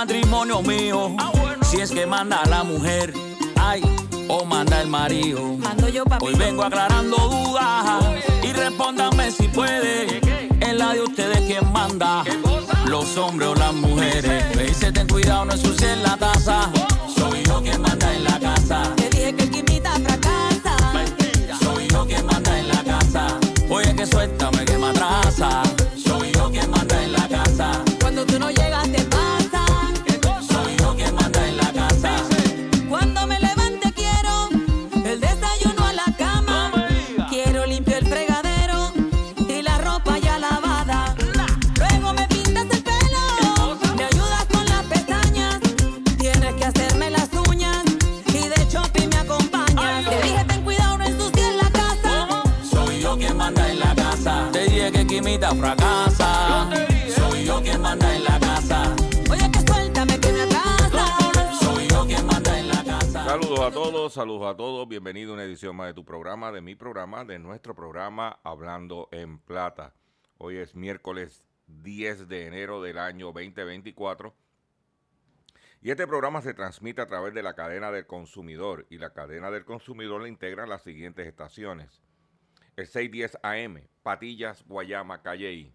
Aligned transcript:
Matrimonio 0.00 0.62
mío 0.62 1.14
Ah, 1.18 1.30
bueno. 1.38 1.62
si 1.62 1.78
es 1.78 1.90
que 1.90 2.06
manda 2.06 2.42
la 2.46 2.64
mujer, 2.64 3.12
ay, 3.60 3.82
o 4.28 4.46
manda 4.46 4.80
el 4.80 4.88
marido. 4.88 5.42
Mando 5.58 5.90
yo, 5.90 6.04
papi. 6.06 6.24
Hoy 6.24 6.34
vengo 6.36 6.62
aclarando 6.64 7.16
dudas 7.28 8.02
y 8.42 8.50
respóndanme 8.50 9.30
si 9.30 9.46
puede. 9.48 10.20
En 10.60 10.78
la 10.78 10.94
de 10.94 11.02
ustedes 11.02 11.40
quién 11.42 11.70
manda, 11.70 12.24
los 12.86 13.14
hombres 13.18 13.50
o 13.50 13.54
las 13.54 13.74
mujeres. 13.74 14.56
Me 14.56 14.62
dice 14.64 14.90
ten 14.90 15.06
cuidado, 15.06 15.44
no 15.44 15.52
ensucien 15.52 16.02
la 16.02 16.16
taza. 16.16 16.70
Soy 17.14 17.42
yo 17.44 17.60
quien 17.62 17.82
manda 17.82 18.14
en 18.14 18.24
la 18.24 18.40
casa. 18.40 18.82
De 65.50 65.94
tu 65.94 66.04
programa, 66.04 66.52
de 66.52 66.60
mi 66.60 66.76
programa, 66.76 67.24
de 67.24 67.40
nuestro 67.40 67.74
programa 67.74 68.38
Hablando 68.44 69.08
en 69.10 69.40
Plata. 69.40 69.92
Hoy 70.38 70.58
es 70.58 70.76
miércoles 70.76 71.44
10 71.66 72.28
de 72.28 72.46
enero 72.46 72.80
del 72.80 72.98
año 72.98 73.32
2024. 73.32 74.32
Y 75.82 75.90
este 75.90 76.06
programa 76.06 76.40
se 76.40 76.54
transmite 76.54 77.02
a 77.02 77.08
través 77.08 77.34
de 77.34 77.42
la 77.42 77.56
cadena 77.56 77.90
del 77.90 78.06
consumidor. 78.06 78.86
Y 78.90 78.98
la 78.98 79.12
cadena 79.12 79.50
del 79.50 79.64
consumidor 79.64 80.22
le 80.22 80.28
integran 80.28 80.68
las 80.68 80.82
siguientes 80.82 81.26
estaciones. 81.26 82.00
El 82.76 82.86
610 82.86 83.38
AM, 83.42 83.88
Patillas, 84.04 84.64
Guayama, 84.68 85.20
Calley. 85.20 85.74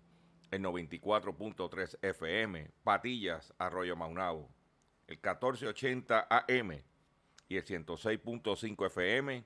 El 0.51 0.61
94.3 0.63 1.97
FM, 2.01 2.72
Patillas, 2.85 3.53
Arroyo 3.57 3.97
Maunabo. 3.97 4.49
El 5.07 5.17
1480 5.17 6.28
AM 6.29 6.81
y 7.49 7.57
el 7.57 7.66
106.5 7.66 8.85
FM, 8.85 9.45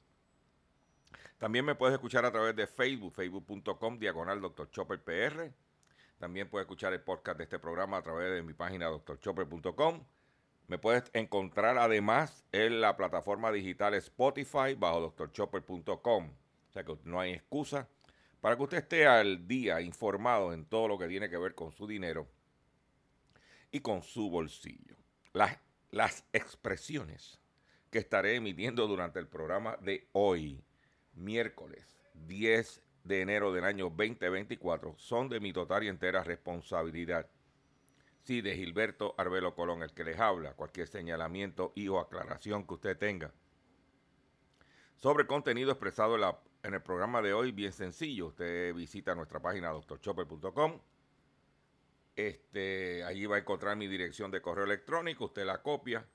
También 1.41 1.65
me 1.65 1.73
puedes 1.73 1.95
escuchar 1.95 2.23
a 2.23 2.31
través 2.31 2.55
de 2.55 2.67
Facebook, 2.67 3.15
facebook.com, 3.15 3.97
diagonal 3.97 4.39
Dr. 4.39 4.69
Chopper. 4.69 5.51
También 6.19 6.47
puedes 6.47 6.65
escuchar 6.65 6.93
el 6.93 7.01
podcast 7.01 7.39
de 7.39 7.45
este 7.45 7.57
programa 7.57 7.97
a 7.97 8.03
través 8.03 8.31
de 8.31 8.43
mi 8.43 8.53
página 8.53 8.89
drchopper.com. 8.89 10.03
Me 10.67 10.77
puedes 10.77 11.09
encontrar 11.13 11.79
además 11.79 12.45
en 12.51 12.79
la 12.79 12.95
plataforma 12.95 13.51
digital 13.51 13.95
Spotify 13.95 14.75
bajo 14.77 15.15
drchopper.com. 15.17 16.29
O 16.29 16.71
sea 16.71 16.83
que 16.83 16.95
no 17.05 17.19
hay 17.19 17.31
excusa 17.31 17.89
para 18.39 18.55
que 18.55 18.61
usted 18.61 18.77
esté 18.77 19.07
al 19.07 19.47
día, 19.47 19.81
informado 19.81 20.53
en 20.53 20.65
todo 20.65 20.89
lo 20.89 20.99
que 20.99 21.07
tiene 21.07 21.27
que 21.27 21.37
ver 21.37 21.55
con 21.55 21.71
su 21.71 21.87
dinero 21.87 22.27
y 23.71 23.79
con 23.79 24.03
su 24.03 24.29
bolsillo. 24.29 24.95
Las, 25.33 25.57
las 25.89 26.23
expresiones 26.33 27.41
que 27.89 27.97
estaré 27.97 28.35
emitiendo 28.35 28.85
durante 28.85 29.17
el 29.17 29.27
programa 29.27 29.75
de 29.81 30.07
hoy, 30.11 30.63
miércoles 31.13 31.97
10 32.27 32.81
de 33.03 33.21
enero 33.21 33.51
del 33.51 33.65
año 33.65 33.85
2024, 33.89 34.95
son 34.97 35.29
de 35.29 35.39
mi 35.39 35.53
total 35.53 35.83
y 35.83 35.87
entera 35.87 36.23
responsabilidad. 36.23 37.29
Sí, 38.21 38.41
de 38.41 38.55
Gilberto 38.55 39.15
Arbelo 39.17 39.55
Colón, 39.55 39.81
el 39.81 39.93
que 39.93 40.03
les 40.03 40.19
habla, 40.19 40.53
cualquier 40.53 40.87
señalamiento 40.87 41.71
y 41.75 41.87
o 41.87 41.99
aclaración 41.99 42.67
que 42.67 42.75
usted 42.75 42.97
tenga 42.97 43.33
sobre 45.01 45.25
contenido 45.25 45.71
expresado 45.71 46.15
en 46.61 46.73
el 46.75 46.81
programa 46.83 47.23
de 47.23 47.33
hoy, 47.33 47.51
bien 47.51 47.73
sencillo. 47.73 48.27
Usted 48.27 48.71
visita 48.75 49.15
nuestra 49.15 49.39
página 49.39 49.69
doctorchopper.com. 49.69 50.79
Este, 52.15 53.03
allí 53.03 53.25
va 53.25 53.37
a 53.37 53.39
encontrar 53.39 53.75
mi 53.77 53.87
dirección 53.87 54.29
de 54.29 54.43
correo 54.43 54.65
electrónico, 54.65 55.25
usted 55.25 55.43
la 55.43 55.63
copia 55.63 56.05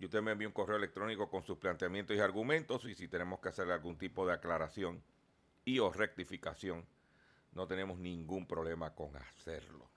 y 0.00 0.06
usted 0.06 0.22
me 0.22 0.32
envía 0.32 0.48
un 0.48 0.54
correo 0.54 0.78
electrónico 0.78 1.28
con 1.28 1.44
sus 1.44 1.58
planteamientos 1.58 2.16
y 2.16 2.20
argumentos 2.20 2.86
y 2.86 2.94
si 2.94 3.06
tenemos 3.06 3.38
que 3.38 3.50
hacer 3.50 3.70
algún 3.70 3.98
tipo 3.98 4.26
de 4.26 4.32
aclaración 4.32 5.02
y 5.62 5.78
o 5.78 5.92
rectificación, 5.92 6.86
no 7.52 7.66
tenemos 7.66 7.98
ningún 7.98 8.46
problema 8.46 8.94
con 8.94 9.14
hacerlo. 9.16 9.90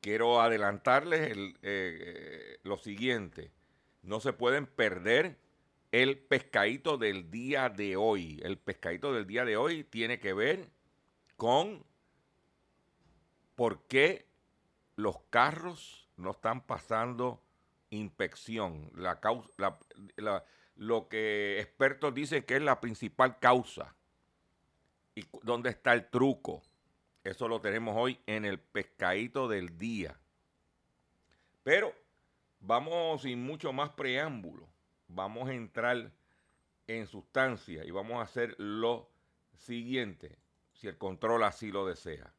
Quiero 0.00 0.40
adelantarles 0.40 1.32
el, 1.32 1.58
eh, 1.60 1.98
eh, 2.00 2.58
lo 2.62 2.78
siguiente, 2.78 3.52
no 4.02 4.20
se 4.20 4.32
pueden 4.32 4.66
perder 4.66 5.36
el 5.92 6.18
pescadito 6.18 6.96
del 6.96 7.30
día 7.30 7.68
de 7.68 7.96
hoy. 7.96 8.40
El 8.42 8.56
pescadito 8.56 9.12
del 9.12 9.26
día 9.26 9.44
de 9.44 9.58
hoy 9.58 9.84
tiene 9.84 10.18
que 10.18 10.32
ver 10.32 10.70
con 11.36 11.84
por 13.54 13.86
qué 13.86 14.26
los 14.94 15.18
carros 15.28 16.08
no 16.16 16.30
están 16.30 16.66
pasando 16.66 17.42
inspección. 17.96 18.90
La 18.94 19.20
causa, 19.20 19.78
lo 20.76 21.08
que 21.08 21.60
expertos 21.60 22.14
dicen 22.14 22.42
que 22.44 22.56
es 22.56 22.62
la 22.62 22.80
principal 22.80 23.38
causa. 23.38 23.94
¿Y 25.14 25.26
dónde 25.42 25.70
está 25.70 25.94
el 25.94 26.08
truco? 26.10 26.62
Eso 27.24 27.48
lo 27.48 27.60
tenemos 27.60 27.96
hoy 27.96 28.20
en 28.26 28.44
el 28.44 28.60
pescadito 28.60 29.48
del 29.48 29.78
día. 29.78 30.18
Pero 31.64 31.92
vamos 32.60 33.22
sin 33.22 33.42
mucho 33.42 33.72
más 33.72 33.90
preámbulo. 33.90 34.68
Vamos 35.08 35.48
a 35.48 35.54
entrar 35.54 36.12
en 36.86 37.06
sustancia 37.06 37.84
y 37.84 37.90
vamos 37.90 38.18
a 38.18 38.22
hacer 38.22 38.54
lo 38.58 39.10
siguiente, 39.54 40.38
si 40.72 40.86
el 40.86 40.98
control 40.98 41.42
así 41.44 41.72
lo 41.72 41.86
desea. 41.86 42.32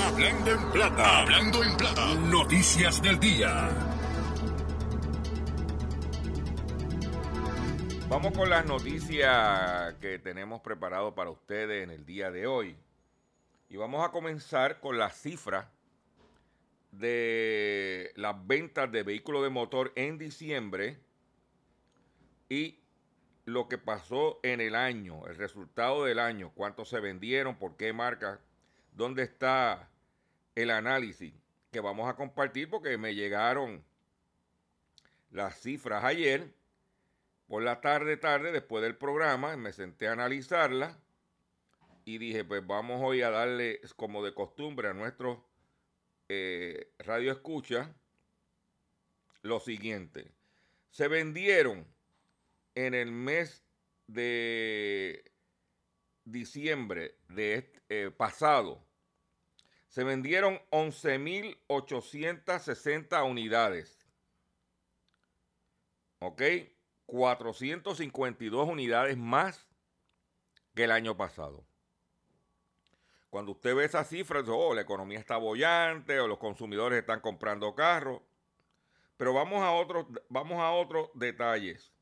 Hablando 0.00 0.50
en 0.52 0.70
plata, 0.70 1.18
hablando 1.20 1.64
en 1.64 1.76
plata. 1.76 2.14
Noticias 2.14 3.02
del 3.02 3.18
día. 3.18 3.68
Vamos 8.08 8.32
con 8.32 8.48
las 8.48 8.64
noticias 8.64 9.94
que 10.00 10.18
tenemos 10.18 10.60
preparado 10.60 11.14
para 11.14 11.30
ustedes 11.30 11.82
en 11.82 11.90
el 11.90 12.06
día 12.06 12.30
de 12.30 12.46
hoy. 12.46 12.76
Y 13.68 13.76
vamos 13.76 14.06
a 14.06 14.10
comenzar 14.12 14.80
con 14.80 14.98
las 14.98 15.20
cifras 15.20 15.66
de 16.92 18.12
las 18.14 18.34
ventas 18.46 18.90
de 18.90 19.02
vehículos 19.02 19.42
de 19.42 19.50
motor 19.50 19.92
en 19.96 20.16
diciembre 20.16 21.00
y 22.48 22.78
lo 23.44 23.68
que 23.68 23.78
pasó 23.78 24.38
en 24.42 24.60
el 24.60 24.74
año, 24.74 25.26
el 25.26 25.36
resultado 25.36 26.04
del 26.04 26.18
año, 26.18 26.52
cuántos 26.54 26.88
se 26.88 27.00
vendieron, 27.00 27.56
por 27.56 27.76
qué 27.76 27.92
marca, 27.92 28.40
dónde 28.98 29.22
está 29.22 29.88
el 30.56 30.70
análisis 30.70 31.32
que 31.70 31.78
vamos 31.78 32.08
a 32.08 32.16
compartir 32.16 32.68
porque 32.68 32.98
me 32.98 33.14
llegaron 33.14 33.84
las 35.30 35.60
cifras 35.60 36.02
ayer 36.02 36.52
por 37.46 37.62
la 37.62 37.80
tarde, 37.80 38.16
tarde, 38.16 38.50
después 38.50 38.82
del 38.82 38.96
programa, 38.96 39.56
me 39.56 39.72
senté 39.72 40.08
a 40.08 40.12
analizarla 40.12 40.98
y 42.04 42.18
dije, 42.18 42.44
pues 42.44 42.66
vamos 42.66 43.00
hoy 43.02 43.22
a 43.22 43.30
darle, 43.30 43.80
como 43.94 44.22
de 44.24 44.34
costumbre, 44.34 44.88
a 44.88 44.94
nuestro 44.94 45.46
eh, 46.28 46.92
radio 46.98 47.30
escucha 47.30 47.94
lo 49.42 49.60
siguiente. 49.60 50.32
Se 50.90 51.06
vendieron 51.06 51.86
en 52.74 52.94
el 52.94 53.12
mes 53.12 53.62
de 54.08 55.24
diciembre 56.24 57.14
de 57.28 57.72
eh, 57.88 58.10
pasado, 58.10 58.87
se 59.98 60.04
vendieron 60.04 60.60
11.860 60.70 63.28
unidades. 63.28 64.06
¿Ok? 66.20 66.40
452 67.06 68.68
unidades 68.68 69.16
más 69.16 69.66
que 70.76 70.84
el 70.84 70.92
año 70.92 71.16
pasado. 71.16 71.66
Cuando 73.28 73.50
usted 73.50 73.74
ve 73.74 73.86
esas 73.86 74.08
cifras, 74.08 74.44
oh, 74.46 74.72
la 74.72 74.82
economía 74.82 75.18
está 75.18 75.36
bollante 75.36 76.20
o 76.20 76.28
los 76.28 76.38
consumidores 76.38 77.00
están 77.00 77.18
comprando 77.18 77.74
carros. 77.74 78.22
Pero 79.16 79.34
vamos 79.34 79.64
a 79.64 79.72
otros, 79.72 80.06
vamos 80.28 80.60
a 80.60 80.70
otros 80.70 81.10
detalles. 81.14 81.92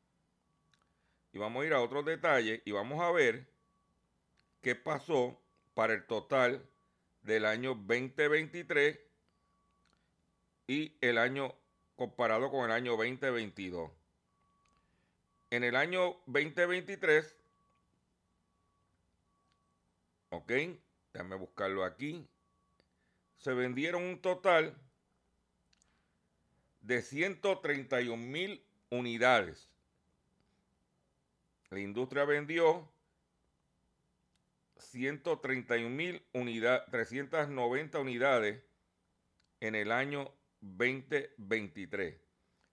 Y 1.32 1.38
vamos 1.38 1.62
a 1.62 1.66
ir 1.66 1.72
a 1.72 1.80
otros 1.80 2.04
detalles 2.04 2.60
y 2.66 2.72
vamos 2.72 3.00
a 3.00 3.10
ver 3.10 3.48
qué 4.60 4.74
pasó 4.74 5.40
para 5.72 5.94
el 5.94 6.06
total 6.06 6.68
del 7.26 7.44
año 7.44 7.74
2023 7.74 8.98
y 10.68 10.96
el 11.00 11.18
año 11.18 11.54
comparado 11.96 12.50
con 12.50 12.64
el 12.64 12.72
año 12.72 12.92
2022 12.92 13.90
en 15.50 15.64
el 15.64 15.76
año 15.76 16.16
2023, 16.26 17.36
ok, 20.30 20.52
déjame 21.12 21.36
buscarlo 21.36 21.84
aquí, 21.84 22.26
se 23.38 23.52
vendieron 23.54 24.02
un 24.02 24.20
total 24.20 24.76
de 26.80 27.00
131 27.00 28.16
mil 28.16 28.64
unidades. 28.90 29.70
La 31.70 31.80
industria 31.80 32.24
vendió 32.24 32.88
131 34.78 35.90
mil 35.90 36.24
unidades, 36.32 36.88
390 36.90 37.98
unidades 37.98 38.62
en 39.60 39.74
el 39.74 39.92
año 39.92 40.32
2023. 40.60 42.20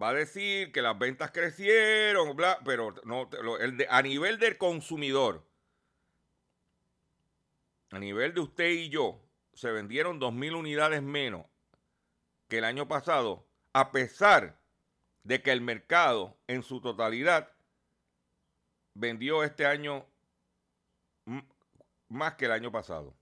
va 0.00 0.10
a 0.10 0.14
decir 0.14 0.72
que 0.72 0.82
las 0.82 0.98
ventas 0.98 1.30
crecieron, 1.30 2.34
bla, 2.36 2.58
pero 2.64 2.94
no, 3.04 3.28
el 3.58 3.86
a 3.88 4.02
nivel 4.02 4.38
del 4.38 4.56
consumidor, 4.56 5.46
a 7.90 7.98
nivel 7.98 8.34
de 8.34 8.40
usted 8.40 8.70
y 8.70 8.88
yo, 8.88 9.20
se 9.52 9.70
vendieron 9.70 10.20
2.000 10.20 10.56
unidades 10.56 11.02
menos 11.02 11.44
que 12.48 12.58
el 12.58 12.64
año 12.64 12.88
pasado 12.88 13.46
a 13.72 13.92
pesar 13.92 14.58
de 15.22 15.42
que 15.42 15.52
el 15.52 15.60
mercado 15.60 16.36
en 16.46 16.62
su 16.62 16.80
totalidad 16.80 17.52
vendió 18.94 19.44
este 19.44 19.66
año 19.66 20.06
más 22.08 22.34
que 22.34 22.46
el 22.46 22.52
año 22.52 22.72
pasado. 22.72 23.14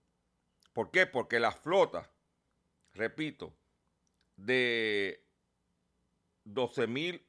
¿Por 0.72 0.90
qué? 0.90 1.06
Porque 1.06 1.40
la 1.40 1.52
flota, 1.52 2.10
repito, 2.94 3.54
de 4.36 5.27
12 6.54 6.86
mil, 6.86 7.26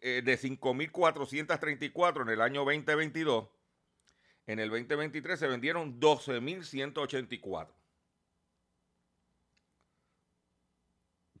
eh, 0.00 0.22
de 0.24 0.38
5.434 0.38 2.22
en 2.22 2.28
el 2.28 2.40
año 2.40 2.64
2022, 2.64 3.48
en 4.46 4.58
el 4.58 4.70
2023 4.70 5.38
se 5.38 5.46
vendieron 5.46 6.00
12.184. 6.00 7.74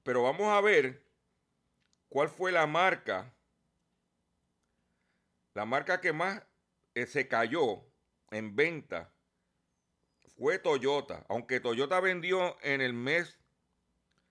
Pero 0.02 0.22
vamos 0.22 0.48
a 0.48 0.60
ver 0.60 1.04
¿Cuál 2.14 2.28
fue 2.28 2.52
la 2.52 2.68
marca? 2.68 3.34
La 5.52 5.64
marca 5.64 6.00
que 6.00 6.12
más 6.12 6.40
eh, 6.94 7.06
se 7.06 7.26
cayó 7.26 7.84
en 8.30 8.54
venta 8.54 9.12
fue 10.36 10.60
Toyota. 10.60 11.26
Aunque 11.28 11.58
Toyota 11.58 11.98
vendió 11.98 12.56
en 12.62 12.80
el 12.80 12.92
mes 12.92 13.36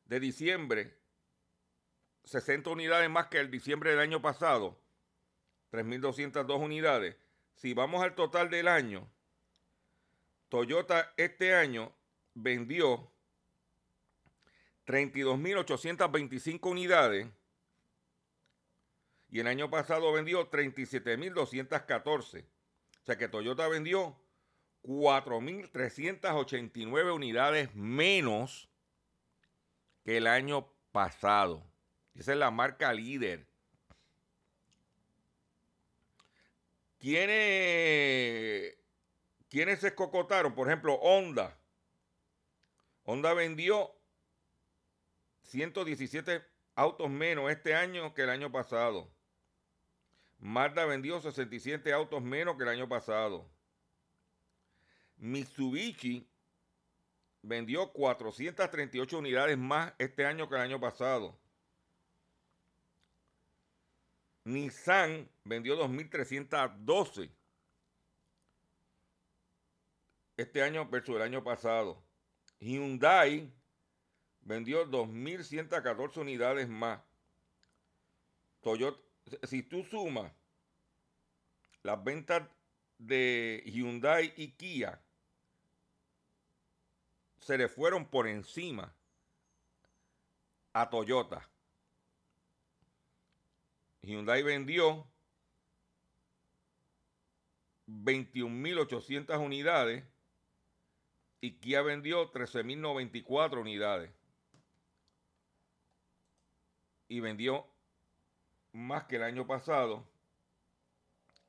de 0.06 0.22
diciembre 0.22 0.98
60 2.26 2.70
unidades 2.70 3.10
más 3.10 3.28
que 3.28 3.40
el 3.40 3.52
diciembre 3.52 3.92
del 3.92 4.00
año 4.00 4.22
pasado, 4.22 4.80
3.202 5.72 6.60
unidades. 6.60 7.16
Si 7.56 7.74
vamos 7.74 8.04
al 8.04 8.16
total 8.16 8.50
del 8.50 8.68
año, 8.68 9.10
Toyota 10.50 11.14
este 11.18 11.56
año 11.56 11.96
vendió 12.34 13.12
32.825 14.86 16.70
unidades. 16.70 17.28
Y 19.30 19.40
el 19.40 19.48
año 19.48 19.72
pasado 19.72 20.12
vendió 20.12 20.52
37.214. 20.52 22.44
O 22.44 23.06
sea 23.06 23.18
que 23.18 23.28
Toyota 23.28 23.68
vendió 23.68 24.16
4.389 24.84 27.14
unidades 27.14 27.74
menos 27.74 28.70
que 30.04 30.18
el 30.18 30.28
año 30.28 30.72
pasado. 30.92 31.73
Esa 32.16 32.34
es 32.34 32.38
la 32.38 32.52
marca 32.52 32.94
líder. 32.94 33.48
¿Quiénes, 37.00 38.78
¿Quiénes 39.50 39.80
se 39.80 39.88
escocotaron? 39.88 40.56
Por 40.56 40.68
ejemplo, 40.68 40.94
Honda. 40.96 41.58
Honda 43.04 43.34
vendió 43.34 43.92
117 45.44 46.42
autos 46.76 47.10
menos 47.10 47.52
este 47.52 47.76
año 47.76 48.14
que 48.14 48.24
el 48.24 48.30
año 48.30 48.52
pasado. 48.52 49.12
Mazda 50.40 50.86
vendió 50.86 51.20
67 51.22 51.94
autos 51.94 52.22
menos 52.22 52.58
que 52.58 52.64
el 52.64 52.70
año 52.70 52.90
pasado. 52.90 53.50
Mitsubishi 55.18 56.28
vendió 57.42 57.92
438 57.94 59.18
unidades 59.18 59.58
más 59.58 59.94
este 60.00 60.26
año 60.26 60.50
que 60.50 60.56
el 60.56 60.62
año 60.62 60.80
pasado. 60.80 61.38
Nissan 64.46 65.30
vendió 65.46 65.78
2.312 65.78 67.32
este 70.38 70.64
año 70.64 70.88
versus 70.90 71.16
el 71.16 71.22
año 71.22 71.44
pasado. 71.44 72.04
Hyundai 72.60 73.52
vendió 74.42 74.86
2.114 74.90 76.18
unidades 76.18 76.68
más. 76.68 77.02
Toyota, 78.62 79.00
si 79.44 79.64
tú 79.64 79.84
sumas 79.84 80.32
las 81.84 82.04
ventas 82.04 82.44
de 82.98 83.64
Hyundai 83.66 84.34
y 84.38 84.52
Kia, 84.52 85.02
se 87.40 87.58
le 87.58 87.68
fueron 87.68 88.06
por 88.06 88.28
encima 88.28 88.96
a 90.72 90.90
Toyota. 90.90 91.53
Hyundai 94.04 94.44
vendió 94.44 95.08
21.800 97.88 99.40
unidades 99.40 100.04
y 101.40 101.54
Kia 101.60 101.82
vendió 101.82 102.32
13.094 102.32 103.62
unidades. 103.62 104.12
Y 107.08 107.20
vendió 107.22 107.68
más 108.74 109.06
que 109.06 109.16
el 109.18 109.24
año 109.24 109.48
pasado. 109.48 110.06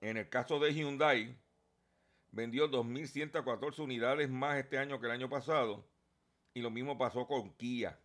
En 0.00 0.16
el 0.16 0.28
caso 0.28 0.60
de 0.60 0.74
Hyundai, 0.74 1.36
vendió 2.30 2.70
2.114 2.70 3.78
unidades 3.80 4.30
más 4.30 4.58
este 4.58 4.78
año 4.78 5.00
que 5.00 5.06
el 5.06 5.12
año 5.12 5.28
pasado. 5.28 5.84
Y 6.52 6.60
lo 6.60 6.70
mismo 6.70 6.98
pasó 6.98 7.26
con 7.26 7.52
Kia. 7.54 7.98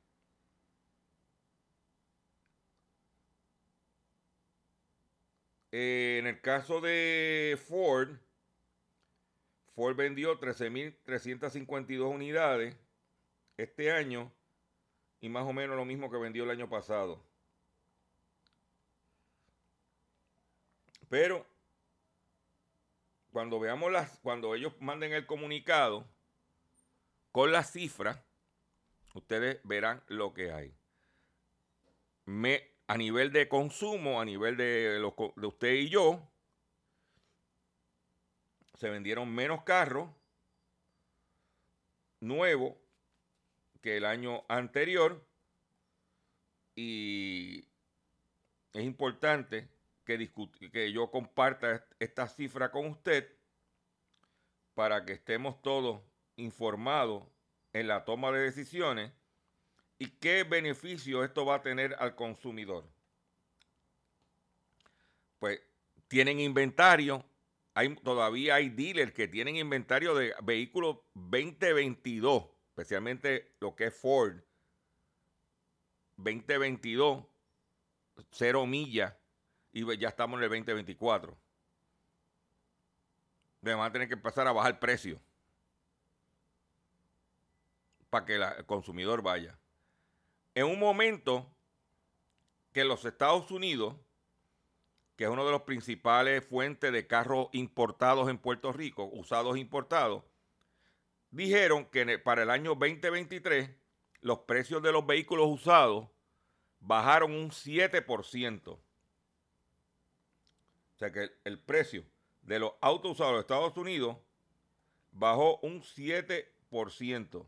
Eh, 5.72 6.18
en 6.20 6.28
el 6.28 6.42
caso 6.42 6.82
de 6.82 7.60
Ford, 7.68 8.18
Ford 9.76 9.96
vendió 9.96 10.40
13.352 10.40 12.10
unidades 12.10 12.76
este 13.58 13.92
año 13.92 14.32
y 15.22 15.30
más 15.30 15.46
o 15.46 15.54
menos 15.54 15.76
lo 15.76 15.86
mismo 15.86 16.10
que 16.10 16.18
vendió 16.18 16.44
el 16.44 16.52
año 16.52 16.70
pasado. 16.70 17.24
Pero 21.10 21.46
cuando 23.32 23.60
veamos 23.60 23.92
las, 23.92 24.20
cuando 24.20 24.56
ellos 24.56 24.74
manden 24.80 25.14
el 25.14 25.26
comunicado 25.26 26.08
con 27.32 27.52
las 27.52 27.72
cifras, 27.72 28.24
ustedes 29.14 29.60
verán 29.64 30.04
lo 30.08 30.34
que 30.34 30.52
hay. 30.52 30.74
Me, 32.26 32.72
a 32.90 32.98
nivel 32.98 33.32
de 33.32 33.48
consumo, 33.48 34.20
a 34.20 34.26
nivel 34.26 34.58
de, 34.58 35.00
de 35.36 35.48
usted 35.48 35.74
y 35.74 35.90
yo, 35.90 36.28
se 38.74 38.90
vendieron 38.90 39.32
menos 39.32 39.62
carros 39.64 40.10
nuevos 42.20 42.74
que 43.84 43.98
el 43.98 44.06
año 44.06 44.44
anterior. 44.48 45.24
Y 46.74 47.68
es 48.74 48.84
importante 48.84 49.70
que, 50.04 50.28
que 50.72 50.92
yo 50.92 51.12
comparta 51.12 51.86
esta 52.00 52.28
cifra 52.28 52.72
con 52.72 52.88
usted 52.88 53.32
para 54.74 55.06
que 55.06 55.14
estemos 55.14 55.62
todos 55.62 56.02
informados 56.38 57.24
en 57.72 57.88
la 57.88 58.04
toma 58.04 58.32
de 58.32 58.40
decisiones 58.40 59.12
y 60.00 60.08
qué 60.12 60.44
beneficio 60.44 61.26
esto 61.26 61.46
va 61.46 61.56
a 61.56 61.62
tener 61.62 61.96
al 62.00 62.16
consumidor. 62.16 62.86
Pues 65.38 65.62
tienen 66.08 66.40
inventario, 66.40 67.24
todavía 68.04 68.56
hay 68.56 68.70
dealers 68.70 69.14
que 69.14 69.28
tienen 69.28 69.58
inventario 69.58 70.16
de 70.16 70.34
vehículos 70.42 70.98
2022, 71.14 72.46
especialmente 72.70 73.56
lo 73.60 73.76
que 73.76 73.88
es 73.88 73.96
Ford 73.96 74.38
2022, 76.16 77.26
cero 78.32 78.66
millas, 78.66 79.14
y 79.72 79.98
ya 79.98 80.10
estamos 80.10 80.38
en 80.38 80.46
el 80.46 80.50
2024. 80.50 81.38
Van 83.62 83.82
a 83.82 83.92
tener 83.92 84.08
que 84.08 84.14
empezar 84.14 84.48
a 84.48 84.54
bajar 84.54 84.80
precio 84.80 85.20
para 88.10 88.26
que 88.26 88.36
el 88.36 88.66
consumidor 88.66 89.22
vaya 89.22 89.60
en 90.60 90.66
un 90.66 90.78
momento 90.78 91.50
que 92.74 92.84
los 92.84 93.06
Estados 93.06 93.50
Unidos, 93.50 93.96
que 95.16 95.24
es 95.24 95.30
uno 95.30 95.46
de 95.46 95.52
los 95.52 95.62
principales 95.62 96.46
fuentes 96.46 96.92
de 96.92 97.08
carros 97.08 97.48
importados 97.54 98.30
en 98.30 98.38
Puerto 98.38 98.74
Rico, 98.74 99.06
usados 99.06 99.56
e 99.56 99.60
importados, 99.60 100.24
dijeron 101.32 101.86
que 101.86 102.20
para 102.20 102.44
el 102.44 102.50
año 102.50 102.76
2023 102.76 103.70
los 104.20 104.40
precios 104.40 104.84
de 104.84 104.92
los 104.92 105.06
vehículos 105.06 105.48
usados 105.48 106.10
bajaron 106.82 107.32
un 107.32 107.52
7%. 107.52 108.68
O 108.68 108.80
sea 110.98 111.14
que 111.14 111.32
el, 111.46 111.60
precio 111.60 112.04
de 112.42 112.60
los 112.60 112.74
autos 112.82 113.12
usados 113.12 113.30
en 113.30 113.36
los 113.36 113.44
Estados 113.44 113.78
Unidos 113.78 114.18
bajó 115.12 115.58
un 115.60 115.82
7% 115.82 117.46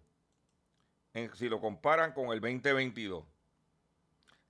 si 1.33 1.49
lo 1.49 1.59
comparan 1.59 2.13
con 2.13 2.31
el 2.31 2.39
2022. 2.39 3.23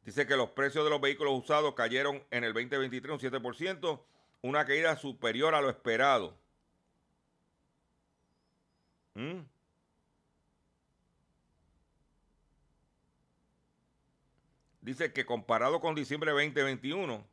Dice 0.04 0.26
que 0.26 0.36
los 0.36 0.50
precios 0.50 0.84
de 0.84 0.90
los 0.90 1.02
vehículos 1.02 1.34
usados 1.34 1.76
cayeron 1.76 2.24
en 2.32 2.44
el 2.44 2.54
2023 2.54 3.24
un 3.24 3.32
7%, 3.32 4.02
una 4.42 4.66
caída 4.66 4.96
superior 4.96 5.54
a 5.54 5.62
lo 5.62 5.70
esperado. 5.70 6.36
¿Mm? 9.14 9.42
Dice 14.82 15.14
que 15.14 15.26
comparado 15.26 15.80
con 15.80 15.94
diciembre 15.94 16.32
2021, 16.32 17.24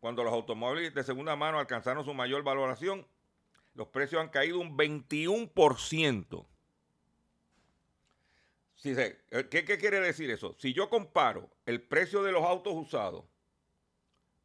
cuando 0.00 0.24
los 0.24 0.32
automóviles 0.32 0.94
de 0.94 1.04
segunda 1.04 1.36
mano 1.36 1.58
alcanzaron 1.58 2.04
su 2.04 2.14
mayor 2.14 2.42
valoración, 2.42 3.06
los 3.74 3.88
precios 3.88 4.22
han 4.22 4.30
caído 4.30 4.58
un 4.58 4.76
21%. 4.76 6.46
Eh, 8.84 9.48
¿qué, 9.50 9.64
quiere 9.64 10.00
decir 10.00 10.30
eso? 10.30 10.54
Si 10.58 10.74
yo 10.74 10.90
comparo 10.90 11.48
el 11.64 11.80
precio 11.80 12.22
de 12.22 12.32
los 12.32 12.42
autos 12.42 12.74
usados 12.74 13.24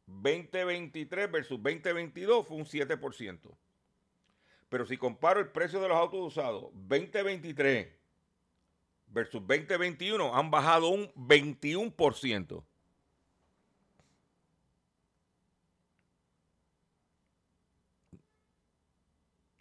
2023 0.06 1.30
versus 1.30 1.62
2022 1.62 2.46
fue 2.46 2.56
un 2.56 2.64
7%. 2.64 3.54
Pero 4.70 4.86
si 4.86 4.96
comparo 4.96 5.40
el 5.40 5.48
precio 5.48 5.80
de 5.80 5.88
los 5.88 5.96
autos 5.96 6.20
usados 6.20 6.70
2023 6.72 7.88
versus 9.08 9.46
2021 9.46 10.34
han 10.34 10.50
bajado 10.50 10.88
un 10.88 11.12
21%. 11.14 12.64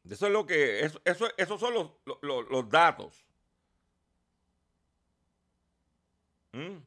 Eso 0.10 0.26
es 0.26 0.34
lo 0.34 0.46
que, 0.46 0.86
eso, 0.86 1.28
esos 1.38 1.60
son 1.60 1.74
los, 1.74 1.92
los 2.22 2.70
datos. 2.70 3.29
Mm. 6.54 6.78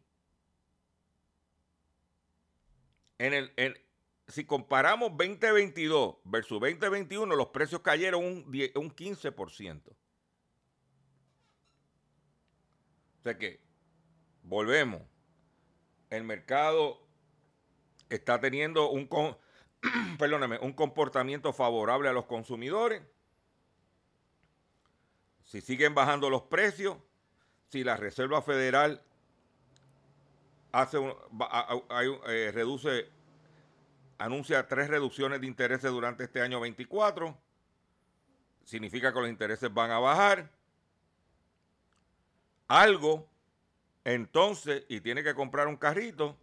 En 3.18 3.34
el, 3.34 3.80
si 4.26 4.44
comparamos 4.44 5.10
2022 5.10 6.16
versus 6.24 6.58
2021, 6.58 7.36
los 7.36 7.48
precios 7.48 7.80
cayeron 7.80 8.24
un, 8.24 8.44
un 8.74 8.96
15%. 8.96 9.82
O 13.18 13.22
sea 13.22 13.38
que 13.38 13.60
volvemos. 14.42 15.02
El 16.10 16.24
mercado 16.24 17.06
está 18.08 18.40
teniendo 18.40 18.90
un, 18.90 19.08
perdóname, 20.18 20.58
un 20.58 20.72
comportamiento 20.72 21.52
favorable 21.52 22.08
a 22.08 22.12
los 22.12 22.26
consumidores. 22.26 23.02
Si 25.44 25.60
siguen 25.60 25.94
bajando 25.94 26.30
los 26.30 26.42
precios, 26.42 26.96
si 27.68 27.84
la 27.84 27.96
Reserva 27.96 28.42
Federal 28.42 29.04
hace 30.72 30.98
eh, 30.98 32.50
reduce, 32.52 33.08
anuncia 34.18 34.66
tres 34.66 34.88
reducciones 34.88 35.40
de 35.40 35.46
intereses 35.46 35.90
durante 35.90 36.24
este 36.24 36.40
año 36.40 36.60
24, 36.60 37.36
significa 38.64 39.12
que 39.12 39.20
los 39.20 39.28
intereses 39.28 39.72
van 39.72 39.90
a 39.90 39.98
bajar. 39.98 40.50
Algo, 42.68 43.28
entonces, 44.02 44.84
y 44.88 45.00
tiene 45.00 45.22
que 45.22 45.34
comprar 45.34 45.68
un 45.68 45.76
carrito, 45.76 46.36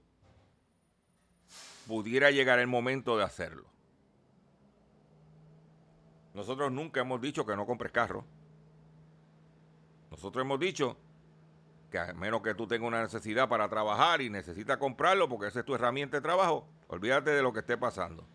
pudiera 1.88 2.30
llegar 2.30 2.60
el 2.60 2.68
momento 2.68 3.18
de 3.18 3.24
hacerlo. 3.24 3.66
Nosotros 6.36 6.72
nunca 6.72 7.02
hemos 7.02 7.20
dicho 7.20 7.46
que 7.46 7.56
no 7.56 7.66
compres 7.66 7.92
carro. 7.92 8.24
Nosotros 10.12 10.44
hemos 10.44 10.60
dicho 10.60 10.96
que 11.90 12.00
a 12.00 12.14
menos 12.14 12.42
que 12.42 12.54
tú 12.54 12.68
tengas 12.68 12.88
una 12.88 13.02
necesidad 13.02 13.50
para 13.50 13.68
trabajar 13.70 14.22
y 14.22 14.30
necesitas 14.30 14.78
comprarlo 14.78 15.28
porque 15.28 15.48
esa 15.48 15.60
es 15.60 15.66
tu 15.66 15.76
herramienta 15.76 16.18
de 16.18 16.22
trabajo, 16.22 16.68
olvídate 16.88 17.32
de 17.32 17.42
lo 17.42 17.52
que 17.52 17.60
esté 17.60 17.78
pasando. 17.78 18.26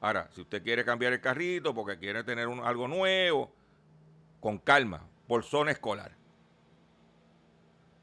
Ahora, 0.00 0.28
si 0.32 0.40
usted 0.40 0.62
quiere 0.62 0.84
cambiar 0.84 1.12
el 1.12 1.20
carrito 1.20 1.74
porque 1.74 1.98
quiere 1.98 2.24
tener 2.24 2.48
algo 2.64 2.88
nuevo, 2.88 3.52
con 4.40 4.58
calma, 4.58 5.06
por 5.28 5.44
zona 5.44 5.70
escolar. 5.70 6.16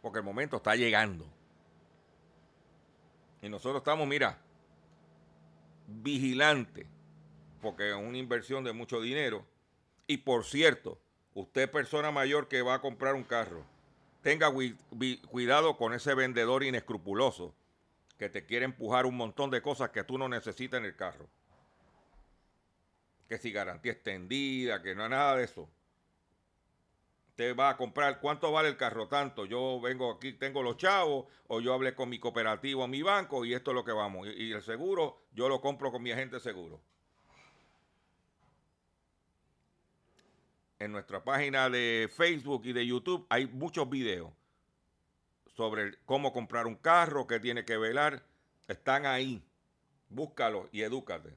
Porque 0.02 0.20
el 0.20 0.26
momento 0.26 0.58
está 0.58 0.76
llegando. 0.76 1.28
Y 3.42 3.50
nosotros 3.50 3.82
estamos, 3.82 4.08
mira, 4.08 4.38
vigilantes, 5.88 6.88
porque 7.62 7.90
es 7.90 7.96
una 7.96 8.18
inversión 8.18 8.64
de 8.64 8.72
mucho 8.72 9.02
dinero. 9.02 9.46
Y 10.08 10.18
por 10.18 10.46
cierto, 10.46 10.98
usted 11.34 11.70
persona 11.70 12.12
mayor 12.12 12.48
que 12.48 12.62
va 12.62 12.76
a 12.76 12.82
comprar 12.82 13.16
un 13.16 13.24
carro, 13.24 13.66
tenga 14.22 14.52
cuidado 15.30 15.78
con 15.78 15.94
ese 15.94 16.14
vendedor 16.14 16.64
inescrupuloso 16.64 17.54
que 18.18 18.30
te 18.30 18.46
quiere 18.46 18.66
empujar 18.66 19.06
un 19.06 19.16
montón 19.16 19.50
de 19.50 19.62
cosas 19.62 19.92
que 19.92 20.04
tú 20.04 20.18
no 20.18 20.28
necesitas 20.28 20.80
en 20.80 20.86
el 20.86 20.96
carro. 20.96 21.28
Que 23.30 23.38
si 23.38 23.52
garantía 23.52 23.94
extendida, 23.94 24.82
que 24.82 24.94
no 24.94 25.04
hay 25.04 25.10
nada 25.10 25.38
de 25.38 25.46
eso. 25.46 25.70
Usted 27.30 27.56
va 27.56 27.70
a 27.70 27.78
comprar, 27.78 28.20
¿cuánto 28.20 28.52
vale 28.52 28.68
el 28.68 28.76
carro? 28.76 29.08
Tanto. 29.08 29.46
Yo 29.46 29.80
vengo 29.80 30.12
aquí, 30.12 30.34
tengo 30.34 30.62
los 30.62 30.76
chavos, 30.76 31.28
o 31.48 31.62
yo 31.62 31.74
hablé 31.74 31.96
con 31.96 32.10
mi 32.10 32.20
cooperativo, 32.20 32.86
mi 32.88 33.02
banco, 33.02 33.46
y 33.46 33.54
esto 33.54 33.72
es 33.72 33.76
lo 33.76 33.86
que 33.86 33.94
vamos. 33.94 34.28
Y, 34.28 34.48
y 34.48 34.52
el 34.52 34.62
seguro, 34.64 35.22
yo 35.32 35.48
lo 35.48 35.62
compro 35.62 35.90
con 35.90 36.04
mi 36.04 36.12
agente 36.12 36.42
seguro. 36.42 36.82
En 40.80 40.94
nuestra 40.94 41.22
página 41.22 41.70
de 41.70 42.10
Facebook 42.10 42.62
y 42.66 42.72
de 42.72 42.88
YouTube 42.88 43.28
hay 43.30 43.48
muchos 43.48 43.90
videos 43.90 44.32
sobre 45.54 45.98
cómo 46.06 46.32
comprar 46.32 46.68
un 46.68 46.76
carro, 46.76 47.28
qué 47.28 47.38
tiene 47.42 47.66
que 47.66 47.76
velar. 47.76 48.24
Están 48.66 49.06
ahí. 49.06 49.44
Búscalo 50.08 50.70
y 50.72 50.84
edúcate. 50.84 51.36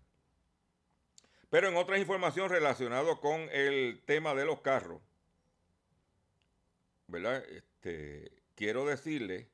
Pero 1.50 1.68
en 1.68 1.76
otras 1.76 1.99
información 1.99 2.50
relacionado 2.50 3.20
con 3.20 3.40
el 3.50 4.00
tema 4.06 4.32
de 4.32 4.44
los 4.44 4.61
carros, 4.61 5.02
¿verdad? 7.08 7.44
Este, 7.50 8.30
quiero 8.54 8.87
decirle 8.87 9.49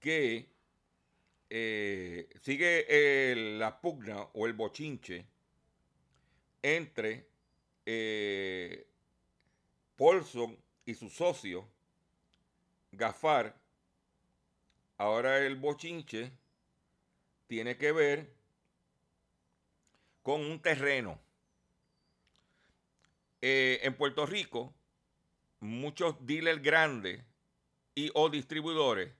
que 0.00 0.50
eh, 1.50 2.28
sigue 2.42 2.84
eh, 2.88 3.56
la 3.58 3.80
pugna 3.80 4.22
o 4.32 4.46
el 4.46 4.54
bochinche 4.54 5.24
entre 6.62 7.28
eh, 7.86 8.88
Paulson 9.96 10.56
y 10.84 10.94
su 10.94 11.08
socio 11.10 11.68
Gafar. 12.92 13.56
Ahora 14.98 15.38
el 15.38 15.56
bochinche 15.56 16.30
tiene 17.46 17.76
que 17.76 17.92
ver 17.92 18.32
con 20.22 20.40
un 20.40 20.60
terreno. 20.60 21.18
Eh, 23.42 23.80
en 23.82 23.94
Puerto 23.96 24.24
Rico, 24.26 24.72
muchos 25.60 26.14
dealers 26.26 26.62
grandes 26.62 27.22
y 27.94 28.10
o 28.14 28.28
distribuidores 28.30 29.12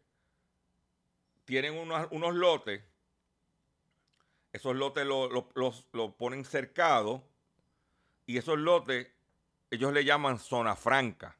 tienen 1.44 1.74
unos, 1.74 2.08
unos 2.10 2.34
lotes. 2.34 2.82
Esos 4.52 4.74
lotes 4.76 5.04
lo- 5.04 5.28
lo- 5.28 5.50
los, 5.54 5.86
los 5.92 6.14
ponen 6.14 6.44
cercados 6.44 7.20
y 8.26 8.38
esos 8.38 8.56
lotes 8.58 9.08
ellos 9.74 9.92
le 9.92 10.04
llaman 10.04 10.38
zona 10.38 10.76
franca. 10.76 11.36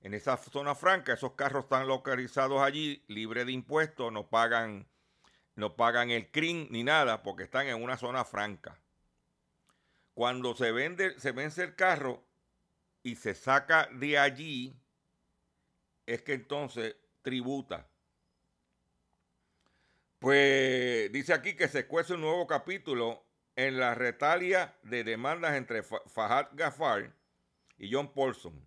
En 0.00 0.14
esa 0.14 0.36
zona 0.36 0.74
franca 0.74 1.12
esos 1.12 1.32
carros 1.32 1.64
están 1.64 1.88
localizados 1.88 2.60
allí, 2.62 3.02
libre 3.08 3.44
de 3.44 3.52
impuestos, 3.52 4.12
no 4.12 4.28
pagan, 4.28 4.86
no 5.56 5.74
pagan 5.76 6.10
el 6.10 6.30
CRIM 6.30 6.68
ni 6.70 6.84
nada 6.84 7.22
porque 7.22 7.44
están 7.44 7.66
en 7.66 7.82
una 7.82 7.96
zona 7.96 8.24
franca. 8.24 8.78
Cuando 10.14 10.54
se 10.54 10.72
vende, 10.72 11.18
se 11.18 11.32
vence 11.32 11.62
el 11.62 11.74
carro 11.74 12.24
y 13.02 13.16
se 13.16 13.34
saca 13.34 13.88
de 13.92 14.18
allí, 14.18 14.76
es 16.06 16.22
que 16.22 16.34
entonces 16.34 16.96
tributa. 17.22 17.88
Pues 20.18 21.12
dice 21.12 21.32
aquí 21.32 21.54
que 21.54 21.68
se 21.68 21.86
cuece 21.86 22.14
un 22.14 22.22
nuevo 22.22 22.46
capítulo 22.46 23.24
en 23.54 23.78
la 23.78 23.94
retalia 23.94 24.76
de 24.82 25.04
demandas 25.04 25.54
entre 25.54 25.82
Fa- 25.82 26.02
Fahad 26.06 26.48
Gafar 26.52 27.17
y 27.78 27.92
John 27.92 28.12
Paulson. 28.12 28.66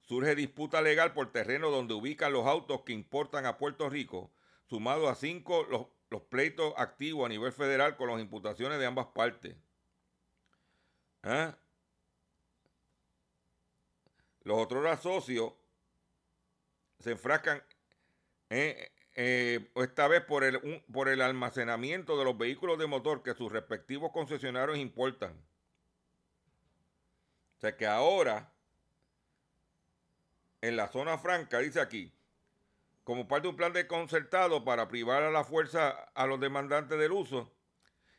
Surge 0.00 0.34
disputa 0.34 0.80
legal 0.82 1.12
por 1.12 1.32
terreno 1.32 1.70
donde 1.70 1.94
ubican 1.94 2.32
los 2.32 2.46
autos 2.46 2.82
que 2.82 2.92
importan 2.92 3.46
a 3.46 3.58
Puerto 3.58 3.88
Rico, 3.88 4.32
sumado 4.66 5.08
a 5.08 5.14
cinco 5.14 5.64
los, 5.64 6.22
pleitos 6.22 6.72
activos 6.76 7.26
a 7.26 7.28
nivel 7.28 7.52
federal 7.52 7.96
con 7.96 8.08
las 8.08 8.20
imputaciones 8.20 8.78
de 8.78 8.86
ambas 8.86 9.06
partes. 9.08 9.54
¿Ah? 11.22 11.56
Los 14.42 14.58
otros 14.58 15.00
socios 15.00 15.52
se 17.00 17.10
enfrascan 17.12 17.62
eh, 18.48 18.90
eh, 19.14 19.70
esta 19.74 20.08
vez 20.08 20.22
por 20.22 20.42
el 20.44 21.20
almacenamiento 21.20 22.18
de 22.18 22.24
los 22.24 22.38
vehículos 22.38 22.78
de 22.78 22.86
motor 22.86 23.22
que 23.22 23.34
sus 23.34 23.52
respectivos 23.52 24.10
concesionarios 24.10 24.78
importan. 24.78 25.34
O 27.58 27.60
sea 27.60 27.76
que 27.76 27.86
ahora, 27.86 28.52
en 30.60 30.76
la 30.76 30.86
zona 30.86 31.18
franca, 31.18 31.58
dice 31.58 31.80
aquí, 31.80 32.14
como 33.02 33.26
parte 33.26 33.42
de 33.42 33.48
un 33.48 33.56
plan 33.56 33.72
de 33.72 33.88
concertado 33.88 34.64
para 34.64 34.86
privar 34.86 35.24
a 35.24 35.30
la 35.32 35.42
fuerza 35.42 35.88
a 36.14 36.26
los 36.26 36.38
demandantes 36.38 36.96
del 37.00 37.10
uso 37.10 37.52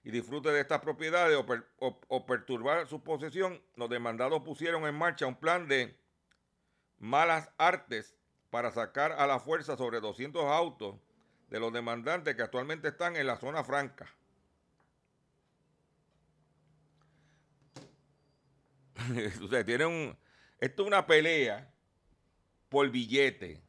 y 0.04 0.12
disfrute 0.12 0.50
de 0.50 0.60
estas 0.60 0.82
propiedades 0.82 1.38
o, 1.38 2.00
o 2.10 2.26
perturbar 2.26 2.86
su 2.88 3.02
posesión, 3.02 3.64
los 3.76 3.90
demandados 3.90 4.44
pusieron 4.44 4.86
en 4.86 4.96
marcha 4.96 5.26
un 5.26 5.40
plan 5.40 5.70
de 5.70 5.98
malas 6.98 7.50
artes 7.58 8.18
para 8.50 8.72
sacar 8.72 9.14
a 9.14 9.26
la 9.26 9.40
fuerza 9.40 9.78
sobre 9.78 10.02
200 10.02 10.44
autos 10.44 10.96
de 11.48 11.62
los 11.62 11.72
demandantes 11.72 12.36
que 12.36 12.42
actualmente 12.42 12.90
están 12.90 13.16
en 13.16 13.28
la 13.28 13.38
zona 13.38 13.64
franca. 13.64 14.14
o 19.44 19.66
tiene 19.66 19.86
un, 19.86 20.18
esto 20.60 20.84
es 20.84 20.88
una 20.88 21.06
pelea 21.06 21.72
por 22.70 22.90
billete. 22.90 23.62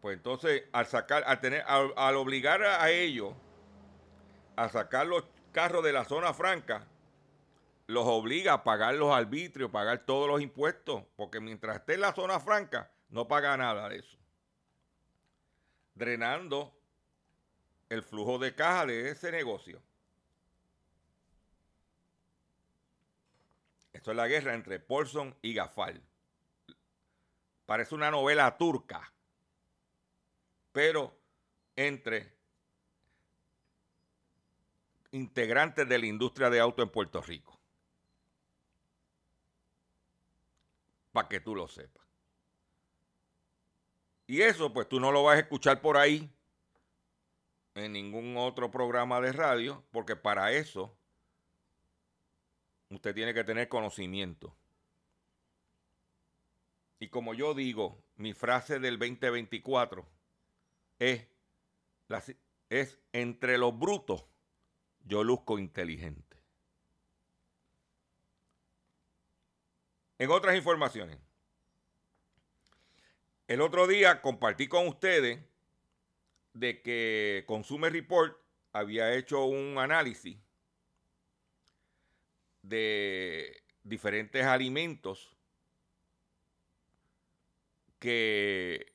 Pues 0.00 0.16
entonces, 0.16 0.64
al 0.72 0.86
sacar, 0.86 1.22
al 1.26 1.40
tener, 1.40 1.64
al, 1.66 2.16
obligar 2.16 2.62
a, 2.64 2.82
a 2.82 2.90
ellos 2.90 3.34
a 4.56 4.68
sacar 4.68 5.06
los 5.06 5.24
carros 5.52 5.84
de 5.84 5.92
la 5.92 6.04
zona 6.04 6.34
franca, 6.34 6.86
los 7.86 8.04
obliga 8.06 8.54
a 8.54 8.64
pagar 8.64 8.94
los 8.94 9.14
arbitrios, 9.14 9.70
pagar 9.70 10.04
todos 10.04 10.28
los 10.28 10.40
impuestos, 10.40 11.04
porque 11.16 11.40
mientras 11.40 11.76
esté 11.76 11.94
en 11.94 12.00
la 12.00 12.14
zona 12.14 12.40
franca, 12.40 12.90
no 13.10 13.28
paga 13.28 13.56
nada 13.56 13.88
de 13.88 13.98
eso. 13.98 14.18
Drenando 15.94 16.74
el 17.88 18.02
flujo 18.02 18.38
de 18.38 18.54
caja 18.54 18.86
de 18.86 19.10
ese 19.10 19.30
negocio. 19.30 19.82
Esto 24.02 24.10
es 24.10 24.16
la 24.16 24.26
guerra 24.26 24.54
entre 24.54 24.80
Paulson 24.80 25.32
y 25.42 25.54
Gafal. 25.54 26.02
Parece 27.66 27.94
una 27.94 28.10
novela 28.10 28.58
turca, 28.58 29.12
pero 30.72 31.16
entre 31.76 32.34
integrantes 35.12 35.88
de 35.88 35.98
la 36.00 36.06
industria 36.06 36.50
de 36.50 36.58
auto 36.58 36.82
en 36.82 36.88
Puerto 36.88 37.22
Rico. 37.22 37.60
Para 41.12 41.28
que 41.28 41.38
tú 41.38 41.54
lo 41.54 41.68
sepas. 41.68 42.04
Y 44.26 44.42
eso, 44.42 44.72
pues 44.72 44.88
tú 44.88 44.98
no 44.98 45.12
lo 45.12 45.22
vas 45.22 45.36
a 45.36 45.42
escuchar 45.42 45.80
por 45.80 45.96
ahí 45.96 46.28
en 47.76 47.92
ningún 47.92 48.36
otro 48.36 48.68
programa 48.68 49.20
de 49.20 49.30
radio, 49.30 49.84
porque 49.92 50.16
para 50.16 50.50
eso 50.50 50.92
usted 52.94 53.14
tiene 53.14 53.34
que 53.34 53.44
tener 53.44 53.68
conocimiento. 53.68 54.54
Y 56.98 57.08
como 57.08 57.34
yo 57.34 57.54
digo, 57.54 58.02
mi 58.16 58.32
frase 58.32 58.78
del 58.78 58.98
2024 58.98 60.06
es, 60.98 61.26
es 62.68 62.98
entre 63.12 63.58
los 63.58 63.76
brutos, 63.76 64.24
yo 65.04 65.24
luzco 65.24 65.58
inteligente. 65.58 66.36
En 70.18 70.30
otras 70.30 70.54
informaciones, 70.54 71.18
el 73.48 73.60
otro 73.60 73.88
día 73.88 74.22
compartí 74.22 74.68
con 74.68 74.86
ustedes 74.86 75.40
de 76.52 76.80
que 76.82 77.44
Consumer 77.48 77.92
Report 77.92 78.38
había 78.72 79.12
hecho 79.14 79.44
un 79.44 79.78
análisis 79.78 80.38
de 82.62 83.62
diferentes 83.82 84.44
alimentos 84.44 85.36
que 87.98 88.92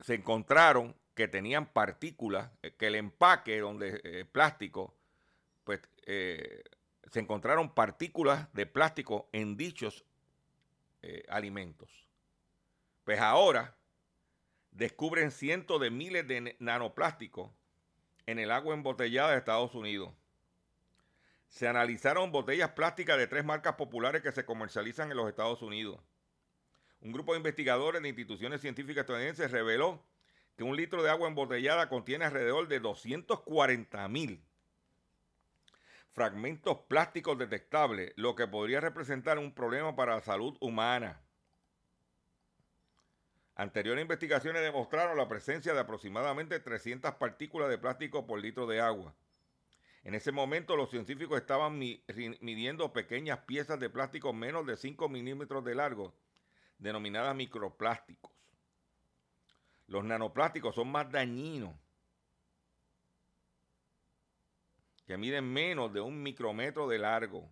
se 0.00 0.14
encontraron 0.14 0.94
que 1.14 1.28
tenían 1.28 1.66
partículas, 1.66 2.50
eh, 2.62 2.74
que 2.76 2.88
el 2.88 2.96
empaque 2.96 3.60
donde 3.60 4.00
eh, 4.04 4.24
plástico, 4.24 4.94
pues 5.64 5.80
eh, 6.06 6.64
se 7.10 7.20
encontraron 7.20 7.72
partículas 7.72 8.52
de 8.52 8.66
plástico 8.66 9.28
en 9.32 9.56
dichos 9.56 10.04
alimentos. 11.28 12.08
Pues 13.04 13.20
ahora 13.20 13.76
descubren 14.70 15.30
cientos 15.30 15.78
de 15.78 15.90
miles 15.90 16.26
de 16.26 16.56
nanoplásticos 16.60 17.50
en 18.24 18.38
el 18.38 18.50
agua 18.50 18.74
embotellada 18.74 19.32
de 19.32 19.36
Estados 19.36 19.74
Unidos. 19.74 20.14
Se 21.54 21.68
analizaron 21.68 22.32
botellas 22.32 22.72
plásticas 22.72 23.16
de 23.16 23.28
tres 23.28 23.44
marcas 23.44 23.76
populares 23.76 24.22
que 24.22 24.32
se 24.32 24.44
comercializan 24.44 25.12
en 25.12 25.16
los 25.16 25.28
Estados 25.28 25.62
Unidos. 25.62 26.00
Un 27.00 27.12
grupo 27.12 27.30
de 27.30 27.36
investigadores 27.36 28.02
de 28.02 28.08
instituciones 28.08 28.60
científicas 28.60 29.02
estadounidenses 29.02 29.52
reveló 29.52 30.04
que 30.56 30.64
un 30.64 30.74
litro 30.74 31.04
de 31.04 31.10
agua 31.10 31.28
embotellada 31.28 31.88
contiene 31.88 32.24
alrededor 32.24 32.66
de 32.66 32.80
240 32.80 34.08
mil 34.08 34.42
fragmentos 36.10 36.76
plásticos 36.88 37.38
detectables, 37.38 38.12
lo 38.16 38.34
que 38.34 38.48
podría 38.48 38.80
representar 38.80 39.38
un 39.38 39.54
problema 39.54 39.94
para 39.94 40.16
la 40.16 40.22
salud 40.22 40.56
humana. 40.58 41.20
Anteriores 43.54 44.02
investigaciones 44.02 44.60
demostraron 44.62 45.16
la 45.16 45.28
presencia 45.28 45.72
de 45.72 45.78
aproximadamente 45.78 46.58
300 46.58 47.14
partículas 47.14 47.68
de 47.68 47.78
plástico 47.78 48.26
por 48.26 48.40
litro 48.40 48.66
de 48.66 48.80
agua. 48.80 49.14
En 50.04 50.14
ese 50.14 50.32
momento 50.32 50.76
los 50.76 50.90
científicos 50.90 51.40
estaban 51.40 51.78
midiendo 51.78 52.92
pequeñas 52.92 53.38
piezas 53.40 53.80
de 53.80 53.88
plástico 53.88 54.34
menos 54.34 54.66
de 54.66 54.76
5 54.76 55.08
milímetros 55.08 55.64
de 55.64 55.74
largo, 55.74 56.14
denominadas 56.78 57.34
microplásticos. 57.34 58.30
Los 59.86 60.04
nanoplásticos 60.04 60.74
son 60.74 60.92
más 60.92 61.10
dañinos, 61.10 61.74
que 65.06 65.16
miden 65.16 65.50
menos 65.50 65.90
de 65.92 66.00
un 66.02 66.22
micrómetro 66.22 66.86
de 66.86 66.98
largo. 66.98 67.50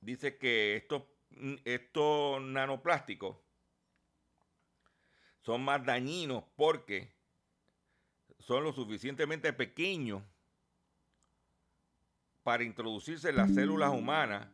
Dice 0.00 0.38
que 0.38 0.76
estos, 0.76 1.02
estos 1.64 2.40
nanoplásticos 2.42 3.36
son 5.42 5.62
más 5.64 5.84
dañinos 5.84 6.44
porque 6.56 7.12
son 8.38 8.64
lo 8.64 8.72
suficientemente 8.72 9.52
pequeños 9.52 10.22
para 12.42 12.64
introducirse 12.64 13.30
en 13.30 13.36
las 13.36 13.54
células 13.54 13.92
humanas, 13.92 14.48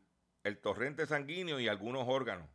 el 0.44 0.58
torrente 0.58 1.06
sanguíneo 1.06 1.60
y 1.60 1.68
algunos 1.68 2.06
órganos. 2.06 2.48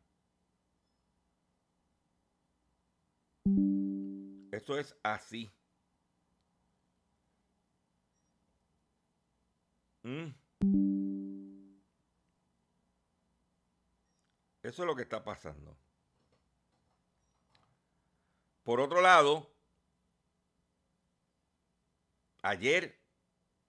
Eso 4.52 4.78
es 4.78 4.96
así. 5.04 5.52
Mm. 10.04 10.30
Eso 14.62 14.84
es 14.84 14.88
lo 14.88 14.96
que 14.96 15.02
está 15.02 15.24
pasando. 15.24 15.76
Por 18.64 18.80
otro 18.82 19.02
lado, 19.02 19.50
ayer 22.44 23.00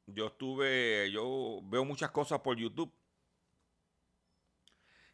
yo 0.06 0.26
estuve, 0.28 1.10
yo 1.12 1.60
veo 1.64 1.84
muchas 1.84 2.10
cosas 2.10 2.40
por 2.40 2.56
YouTube 2.58 2.92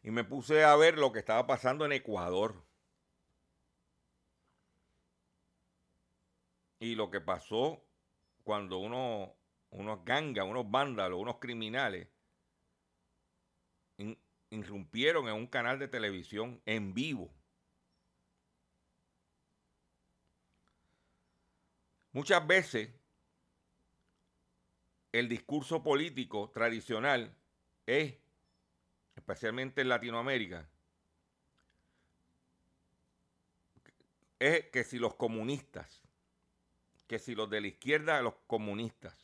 y 0.03 0.11
me 0.11 0.23
puse 0.23 0.63
a 0.63 0.75
ver 0.75 0.97
lo 0.99 1.11
que 1.11 1.17
estaba 1.19 1.47
pasando 1.47 1.85
en 1.85 1.91
Ecuador. 1.93 2.63
Y 6.79 6.95
lo 6.95 7.09
que 7.09 7.21
pasó 7.21 7.81
cuando 8.43 8.79
uno, 8.79 9.35
unos 9.69 10.03
gangas, 10.03 10.45
unos 10.45 10.69
vándalos, 10.69 11.17
unos 11.19 11.37
criminales 11.39 12.09
in- 13.97 14.17
irrumpieron 14.49 15.29
en 15.29 15.35
un 15.35 15.47
canal 15.47 15.79
de 15.79 15.87
televisión 15.87 16.61
en 16.65 16.93
vivo. 16.93 17.33
Muchas 22.13 22.45
veces 22.45 22.89
el 25.11 25.29
discurso 25.29 25.81
político 25.83 26.49
tradicional 26.49 27.35
es, 27.85 28.15
especialmente 29.15 29.81
en 29.81 29.89
Latinoamérica, 29.89 30.67
es 34.39 34.65
que 34.69 34.83
si 34.83 34.97
los 34.97 35.15
comunistas, 35.15 36.01
que 37.07 37.19
si 37.19 37.35
los 37.35 37.49
de 37.49 37.61
la 37.61 37.67
izquierda, 37.67 38.21
los 38.21 38.35
comunistas, 38.47 39.15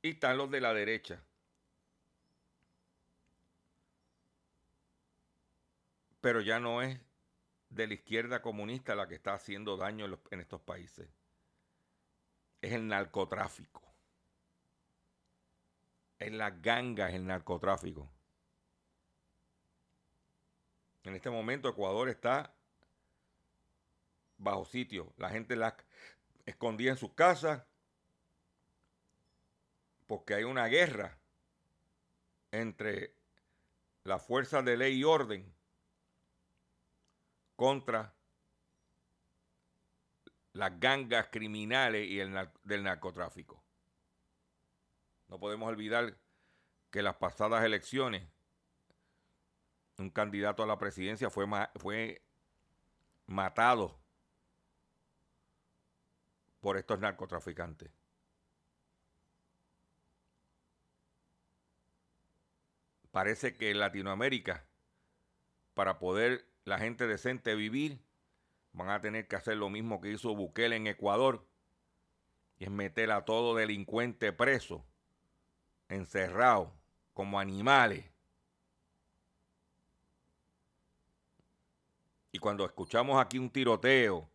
y 0.00 0.10
están 0.10 0.36
los 0.36 0.50
de 0.50 0.60
la 0.60 0.72
derecha. 0.74 1.22
Pero 6.20 6.40
ya 6.40 6.58
no 6.58 6.82
es 6.82 7.00
de 7.74 7.86
la 7.86 7.94
izquierda 7.94 8.42
comunista 8.42 8.94
la 8.94 9.08
que 9.08 9.14
está 9.14 9.34
haciendo 9.34 9.76
daño 9.76 10.06
en, 10.30 10.40
estos 10.40 10.60
países. 10.60 11.08
Es 12.60 12.72
el 12.72 12.86
narcotráfico. 12.86 13.82
Es 16.18 16.30
la 16.32 16.50
ganga, 16.50 17.08
es 17.08 17.14
el 17.14 17.26
narcotráfico. 17.26 18.08
En 21.04 21.14
este 21.14 21.30
momento 21.30 21.68
Ecuador 21.68 22.08
está 22.08 22.54
bajo 24.36 24.64
sitio. 24.64 25.12
La 25.16 25.30
gente 25.30 25.56
la 25.56 25.76
escondida 26.44 26.90
en 26.90 26.96
sus 26.96 27.12
casas 27.14 27.64
porque 30.06 30.34
hay 30.34 30.44
una 30.44 30.66
guerra 30.66 31.18
entre 32.50 33.14
las 34.04 34.22
fuerzas 34.22 34.64
de 34.64 34.76
ley 34.76 34.98
y 34.98 35.04
orden 35.04 35.52
contra 37.56 38.14
las 40.52 40.78
gangas 40.78 41.28
criminales 41.30 42.08
y 42.08 42.20
el 42.20 42.50
del 42.62 42.82
narcotráfico. 42.82 43.64
No 45.28 45.38
podemos 45.38 45.68
olvidar 45.68 46.18
que 46.90 47.02
las 47.02 47.16
pasadas 47.16 47.64
elecciones 47.64 48.28
un 49.98 50.10
candidato 50.10 50.62
a 50.62 50.66
la 50.66 50.78
presidencia 50.78 51.30
fue, 51.30 51.46
fue 51.76 52.22
matado 53.26 54.02
por 56.60 56.76
estos 56.76 56.98
narcotraficantes. 56.98 57.90
Parece 63.10 63.54
que 63.56 63.70
en 63.70 63.78
Latinoamérica, 63.78 64.66
para 65.74 65.98
poder 65.98 66.51
la 66.64 66.78
gente 66.78 67.06
decente 67.06 67.54
vivir, 67.54 68.00
van 68.72 68.90
a 68.90 69.00
tener 69.00 69.28
que 69.28 69.36
hacer 69.36 69.56
lo 69.56 69.68
mismo 69.68 70.00
que 70.00 70.10
hizo 70.10 70.34
Bukele 70.34 70.76
en 70.76 70.86
Ecuador, 70.86 71.46
y 72.58 72.64
es 72.64 72.70
meter 72.70 73.10
a 73.10 73.24
todo 73.24 73.54
delincuente 73.56 74.32
preso, 74.32 74.84
encerrado, 75.88 76.72
como 77.12 77.38
animales. 77.40 78.04
Y 82.32 82.38
cuando 82.38 82.64
escuchamos 82.64 83.20
aquí 83.20 83.38
un 83.38 83.50
tiroteo, 83.50 84.30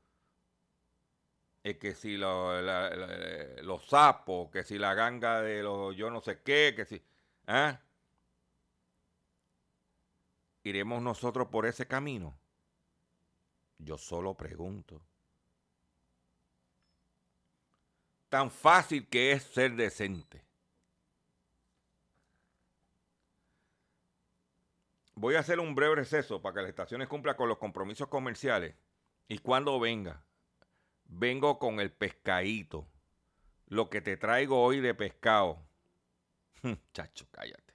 es 1.63 1.77
que 1.77 1.93
si 1.95 2.17
lo- 2.17 2.61
los 3.63 3.85
sapos, 3.87 4.49
que 4.51 4.63
si 4.63 4.77
la 4.77 4.93
ganga 4.93 5.41
de 5.41 5.63
los 5.63 5.95
yo 5.95 6.09
no 6.09 6.21
sé 6.21 6.41
qué, 6.41 6.73
que 6.75 6.85
si... 6.85 7.01
¿Ah? 7.47 7.79
¿Iremos 10.67 11.01
nosotros 11.01 11.47
por 11.47 11.65
ese 11.65 11.87
camino? 11.87 12.37
Yo 13.77 13.97
solo 13.97 14.35
pregunto. 14.35 15.01
Tan 18.27 18.51
fácil 18.51 19.07
que 19.07 19.31
es 19.31 19.43
ser 19.43 19.77
decente. 19.77 20.43
Voy 25.15 25.35
a 25.35 25.39
hacer 25.39 25.61
un 25.61 25.73
breve 25.73 25.95
receso 25.95 26.41
para 26.41 26.55
que 26.55 26.61
las 26.63 26.69
estaciones 26.69 27.07
cumplan 27.07 27.37
con 27.37 27.47
los 27.47 27.59
compromisos 27.59 28.09
comerciales. 28.09 28.75
Y 29.29 29.37
cuando 29.37 29.79
venga, 29.79 30.21
vengo 31.05 31.59
con 31.59 31.79
el 31.79 31.93
pescadito. 31.93 32.89
Lo 33.67 33.89
que 33.89 34.01
te 34.01 34.17
traigo 34.17 34.61
hoy 34.61 34.81
de 34.81 34.93
pescado. 34.93 35.65
Chacho, 36.93 37.25
cállate. 37.31 37.73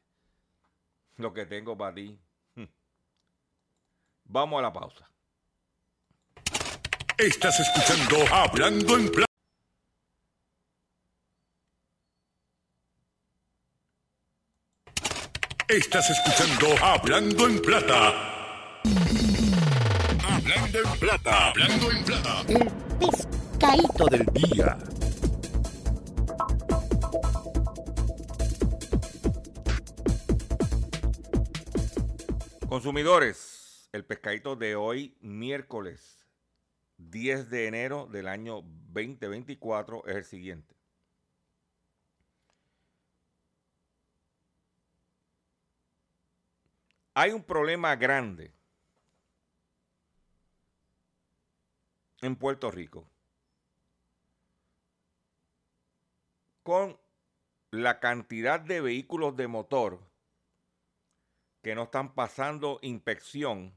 Lo 1.17 1.33
que 1.33 1.47
tengo 1.47 1.75
para 1.79 1.95
ti. 1.95 2.21
Vamos 4.25 4.59
a 4.59 4.63
la 4.63 4.73
pausa. 4.73 5.09
Estás 7.19 7.61
escuchando 7.61 8.17
Hablando 8.35 8.97
en 8.97 9.11
Plata. 9.11 9.27
Estás 15.69 16.11
escuchando 16.11 16.85
Hablando 16.85 17.47
en 17.47 17.63
Plata. 17.63 18.81
Hablando 20.25 20.79
en 20.79 20.99
Plata. 20.99 21.49
Hablando 21.51 21.91
en 21.91 22.05
Plata. 22.05 22.43
El 22.49 22.71
pescadito 22.99 24.07
del 24.07 24.27
día. 24.33 24.79
Consumidores, 32.69 33.52
el 33.93 34.07
pescadito 34.07 34.57
de 34.57 34.75
hoy, 34.75 35.15
miércoles 35.21 36.27
10 36.97 37.51
de 37.51 37.67
enero 37.67 38.07
del 38.07 38.27
año 38.27 38.63
2024, 38.63 40.07
es 40.07 40.17
el 40.17 40.25
siguiente. 40.25 40.75
Hay 47.15 47.33
un 47.33 47.45
problema 47.45 47.95
grande 47.97 48.55
en 52.23 52.37
Puerto 52.37 52.71
Rico 52.71 53.07
con 56.63 56.99
la 57.71 58.01
cantidad 58.01 58.59
de 58.59 58.81
vehículos 58.81 59.37
de 59.37 59.49
motor 59.49 60.01
que 61.61 61.75
no 61.75 61.83
están 61.85 62.15
pasando 62.15 62.79
inspección 62.81 63.75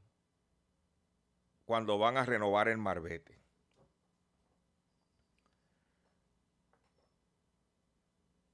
cuando 1.66 1.98
van 1.98 2.16
a 2.16 2.24
renovar 2.24 2.68
el 2.68 2.78
marbete. 2.78 3.36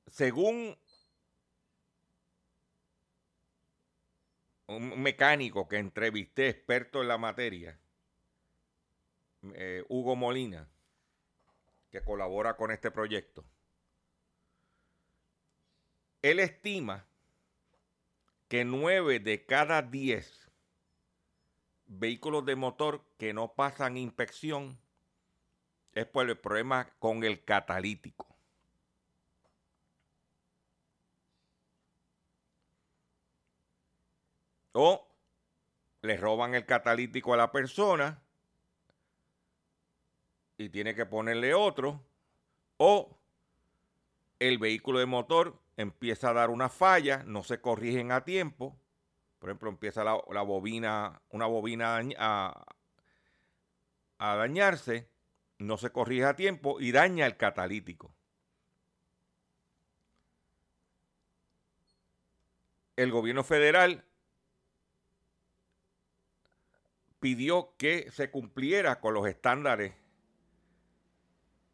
Según 0.09 0.77
un 4.67 5.03
mecánico 5.03 5.69
que 5.69 5.77
entrevisté, 5.77 6.49
experto 6.49 7.03
en 7.03 7.09
la 7.09 7.19
materia, 7.19 7.79
eh, 9.55 9.85
Hugo 9.89 10.17
Molina, 10.17 10.69
que 11.91 12.03
colabora 12.03 12.57
con 12.57 12.71
este 12.71 12.91
proyecto, 12.91 13.45
él 16.23 16.41
estima 16.41 17.07
que 18.49 18.65
nueve 18.65 19.19
de 19.19 19.45
cada 19.45 19.83
diez 19.83 20.52
vehículos 21.99 22.45
de 22.45 22.57
motor 22.57 23.05
que 23.19 23.33
no 23.33 23.55
pasan 23.55 23.97
inspección 23.97 24.79
es 25.93 26.07
por 26.07 26.29
el 26.29 26.39
problema 26.39 26.91
con 26.99 27.23
el 27.25 27.45
catalítico. 27.45 28.27
O 34.73 35.07
le 36.01 36.17
roban 36.17 36.55
el 36.55 36.65
catalítico 36.65 37.35
a 37.35 37.37
la 37.37 37.53
persona 37.53 38.23
y 40.57 40.71
tiene 40.71 40.95
que 40.95 41.07
ponerle 41.07 41.55
otro. 41.55 42.03
O 42.79 43.19
el 44.39 44.59
vehículo 44.59 44.99
de 44.99 45.07
motor 45.07 45.61
empieza 45.77 46.31
a 46.31 46.33
dar 46.33 46.51
una 46.51 46.69
falla, 46.69 47.23
no 47.25 47.45
se 47.45 47.61
corrigen 47.61 48.13
a 48.13 48.25
tiempo. 48.25 48.77
Por 49.43 49.51
ejemplo, 49.51 49.71
empieza 49.71 50.05
la, 50.05 50.23
la 50.31 50.43
bobina, 50.43 51.21
una 51.31 51.47
bobina 51.47 52.01
a, 52.17 52.65
dañarse, 54.21 55.11
no 55.59 55.77
se 55.79 55.91
corrige 55.91 56.27
a 56.27 56.37
tiempo 56.37 56.81
y 56.81 56.93
daña 56.93 57.27
el 57.27 57.37
catalítico. 57.37 58.15
El 62.95 63.11
gobierno 63.11 63.43
federal 63.43 64.05
pidió 67.19 67.75
que 67.77 68.13
se 68.13 68.31
cumpliera 68.31 69.01
con 69.01 69.13
los 69.13 69.27
estándares 69.27 69.93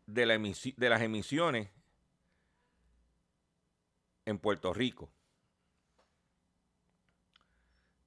de 0.07 0.25
las 0.25 1.03
emisiones 1.03 1.69
en 4.25 4.39
Puerto 4.39 4.73
Rico. 4.73 5.13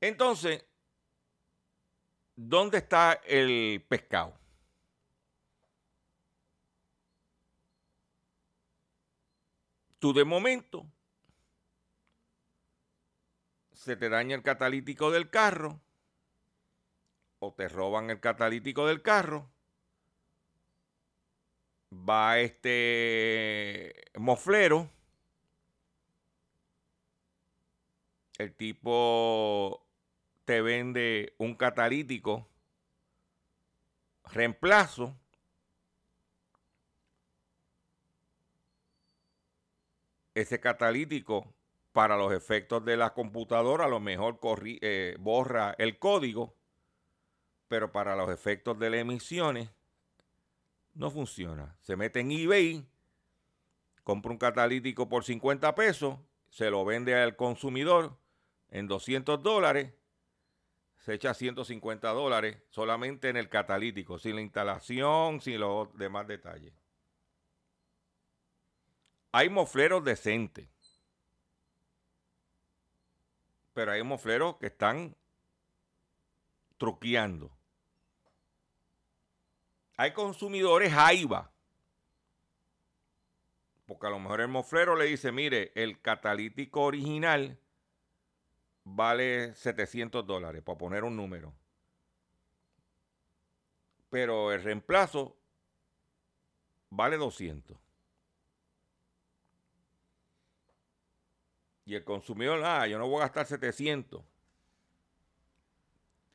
Entonces, 0.02 0.66
¿dónde 2.36 2.80
está 2.80 3.14
el 3.24 3.86
pescado? 3.88 4.34
Tú 10.00 10.12
de 10.12 10.26
momento 10.26 10.92
se 13.72 13.96
te 13.96 14.10
daña 14.10 14.36
el 14.36 14.42
catalítico 14.42 15.12
del 15.12 15.30
carro 15.30 15.80
o 17.38 17.54
te 17.54 17.68
roban 17.68 18.10
el 18.10 18.20
catalítico 18.20 18.88
del 18.88 19.04
carro. 19.04 19.52
Va 21.94 22.40
este 22.40 23.94
moflero 24.16 24.90
el 28.42 28.56
tipo 28.56 29.90
te 30.52 30.62
vende 30.62 31.34
un 31.38 31.56
catalítico 31.56 32.46
reemplazo 34.26 35.18
ese 40.36 40.60
catalítico 40.60 41.56
para 41.94 42.18
los 42.18 42.34
efectos 42.34 42.84
de 42.84 42.98
la 42.98 43.14
computadora 43.14 43.86
a 43.86 43.88
lo 43.88 44.02
mejor 44.02 44.42
eh, 44.66 45.16
borra 45.22 45.74
el 45.78 45.98
código 45.98 46.54
pero 47.70 47.94
para 47.94 48.18
los 48.18 48.30
efectos 48.30 48.78
de 48.78 48.90
las 48.90 49.00
emisiones 49.00 49.70
no 50.94 51.12
funciona. 51.12 51.78
Se 51.80 51.96
mete 51.96 52.20
en 52.20 52.32
ebay 52.34 52.86
compra 54.04 54.34
un 54.34 54.38
catalítico 54.38 55.08
por 55.08 55.24
50 55.24 55.74
pesos 55.76 56.20
se 56.50 56.70
lo 56.70 56.84
vende 56.84 57.16
al 57.16 57.38
consumidor 57.38 58.18
en 58.70 58.88
200 58.88 59.42
dólares, 59.42 59.94
se 61.02 61.16
echa 61.16 61.34
150 61.34 62.10
dólares 62.10 62.62
solamente 62.70 63.30
en 63.30 63.38
el 63.38 63.50
catalítico, 63.50 64.20
sin 64.20 64.36
la 64.36 64.42
instalación, 64.42 65.42
sin 65.42 65.60
los 65.60 65.92
demás 65.98 66.28
detalles. 66.28 66.74
Hay 69.32 69.50
mofleros 69.50 70.04
decentes, 70.04 70.70
pero 73.74 73.94
hay 73.94 74.04
mofleros 74.04 74.58
que 74.58 74.68
están 74.68 75.16
truqueando. 76.78 77.52
Hay 79.98 80.14
consumidores 80.14 80.94
AIBA, 80.94 81.52
porque 83.88 84.08
a 84.08 84.10
lo 84.12 84.20
mejor 84.20 84.42
el 84.42 84.50
moflero 84.50 84.96
le 84.96 85.06
dice, 85.06 85.32
mire, 85.32 85.72
el 85.76 86.00
catalítico 86.00 86.82
original 86.82 87.60
vale 88.84 89.54
700 89.56 90.26
dólares, 90.26 90.62
para 90.63 90.78
poner 90.78 91.04
un 91.04 91.15
número. 91.15 91.54
Pero 94.10 94.52
el 94.52 94.62
reemplazo 94.62 95.38
vale 96.89 97.17
200. 97.17 97.78
Y 101.86 101.96
el 101.96 102.04
consumidor, 102.04 102.62
ah, 102.63 102.88
yo 102.88 102.98
no 103.00 103.08
voy 103.08 103.17
a 103.17 103.24
gastar 103.24 103.46
700. 103.46 104.24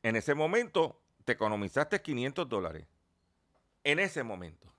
En 0.03 0.15
ese 0.15 0.35
momento 0.35 1.01
te 1.25 1.33
economizaste 1.33 2.01
500 2.01 2.47
dólares. 2.47 2.85
En 3.83 3.99
ese 3.99 4.23
momento. 4.23 4.71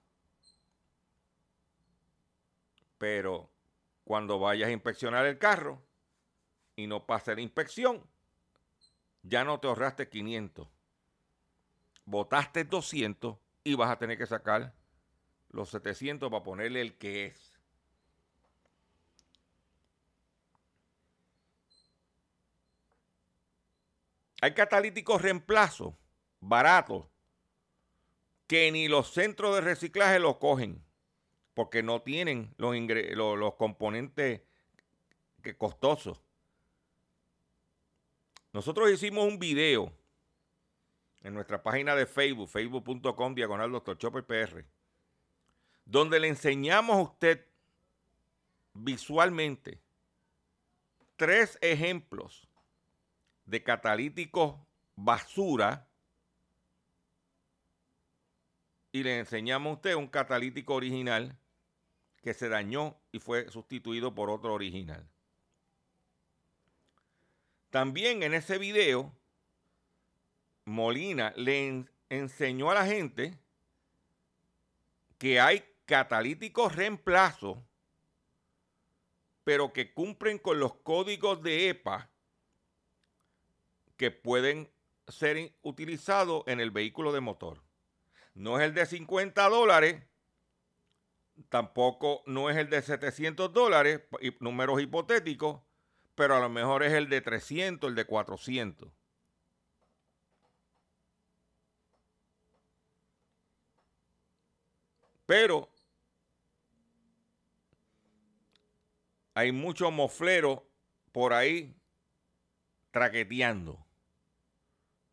Pero 2.99 3.51
cuando 4.05 4.39
vayas 4.39 4.69
a 4.69 4.73
inspeccionar 4.73 5.25
el 5.27 5.39
carro, 5.39 5.83
y 6.79 6.87
no 6.87 7.05
pase 7.07 7.35
la 7.35 7.41
inspección, 7.41 8.09
ya 9.25 9.43
no 9.43 9.59
te 9.59 9.67
ahorraste 9.67 10.09
500. 10.09 10.69
Votaste 12.05 12.63
200 12.63 13.37
y 13.65 13.75
vas 13.75 13.91
a 13.91 13.99
tener 13.99 14.17
que 14.17 14.29
sacar 14.29 14.73
los 15.51 15.71
700 15.71 16.31
para 16.31 16.45
ponerle 16.45 16.81
el 16.81 16.97
que 16.97 17.27
es. 17.27 17.59
Hay 24.41 24.55
catalíticos 24.55 25.21
reemplazo 25.21 25.99
baratos 26.41 27.07
que 28.47 28.71
ni 28.71 28.89
los 28.89 29.11
centros 29.13 29.55
de 29.57 29.61
reciclaje 29.63 30.19
los 30.21 30.37
cogen 30.39 30.85
porque 31.55 31.83
no 31.83 32.03
tienen 32.03 32.55
los, 32.57 32.77
ingre- 32.77 33.15
lo- 33.15 33.35
los 33.35 33.55
componentes 33.55 34.43
que 35.43 35.57
costosos. 35.57 36.23
Nosotros 38.53 38.91
hicimos 38.91 39.27
un 39.27 39.39
video 39.39 39.93
en 41.23 41.35
nuestra 41.35 41.63
página 41.63 41.95
de 41.95 42.07
Facebook, 42.07 42.49
facebook.com 42.49 43.35
diagonal. 43.35 43.83
Chopper 43.99 44.25
PR, 44.25 44.65
donde 45.85 46.19
le 46.21 46.29
enseñamos 46.29 46.97
a 46.97 47.03
usted 47.03 47.47
visualmente 48.73 49.81
tres 51.17 51.59
ejemplos 51.61 52.49
de 53.45 53.63
catalíticos 53.63 54.57
basura 54.95 55.89
y 58.93 59.03
le 59.03 59.19
enseñamos 59.19 59.71
a 59.71 59.75
usted 59.75 59.95
un 59.95 60.07
catalítico 60.07 60.75
original 60.75 61.37
que 62.23 62.35
se 62.35 62.49
dañó 62.49 62.97
y 63.13 63.19
fue 63.19 63.51
sustituido 63.51 64.15
por 64.15 64.31
otro 64.31 64.55
original. 64.55 65.09
También 67.71 68.23
en 68.23 68.35
ese 68.35 68.59
video, 68.59 69.15
Molina 70.65 71.33
le 71.37 71.69
en- 71.69 71.91
enseñó 72.09 72.71
a 72.71 72.75
la 72.75 72.87
gente 72.87 73.39
que 75.19 75.41
hay 75.41 75.65
catalíticos 75.87 76.77
reemplazo, 76.77 77.63
pero 79.45 79.73
que 79.73 79.93
cumplen 79.93 80.39
con 80.39 80.61
los 80.61 80.75
códigos 80.75 81.43
de 81.43 81.71
EPA 81.71 82.11
que 83.97 84.11
pueden 84.11 84.71
ser 85.09 85.53
utilizados 85.63 86.45
en 86.47 86.61
el 86.61 86.71
vehículo 86.71 87.13
de 87.13 87.21
motor. 87.21 87.63
No 88.35 88.59
es 88.61 88.65
el 88.67 88.75
de 88.75 88.87
50 88.87 89.49
dólares, 89.49 90.03
tampoco 91.49 92.23
no 92.27 92.51
es 92.51 92.57
el 92.57 92.69
de 92.71 92.83
700 92.83 93.53
dólares, 93.53 94.03
números 94.41 94.81
hipotéticos, 94.81 95.61
pero 96.19 96.35
a 96.35 96.41
lo 96.41 96.49
mejor 96.49 96.83
es 96.83 96.95
el 96.95 97.09
de 97.09 97.21
300, 97.21 97.91
el 97.91 97.95
de 97.95 98.05
400. 98.05 98.91
Pero 105.27 105.69
hay 109.33 109.53
muchos 109.53 109.93
mofleros 109.93 110.63
por 111.13 111.33
ahí 111.33 111.77
traqueteando, 112.91 113.87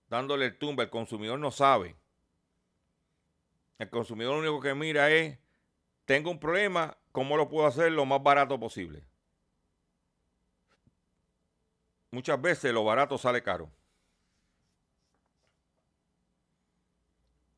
dándole 0.07 0.47
el 0.47 0.57
tumba. 0.57 0.85
El 0.85 0.89
consumidor 0.89 1.37
no 1.37 1.51
sabe. 1.51 1.95
El 3.77 3.91
consumidor 3.91 4.33
lo 4.33 4.39
único 4.39 4.59
que 4.59 4.73
mira 4.73 5.11
es, 5.11 5.37
tengo 6.05 6.31
un 6.31 6.39
problema, 6.39 6.97
¿cómo 7.11 7.37
lo 7.37 7.47
puedo 7.47 7.67
hacer 7.67 7.91
lo 7.91 8.07
más 8.07 8.23
barato 8.23 8.59
posible? 8.59 9.05
Muchas 12.15 12.41
veces 12.41 12.71
lo 12.71 12.85
barato 12.85 13.17
sale 13.17 13.43
caro. 13.43 13.69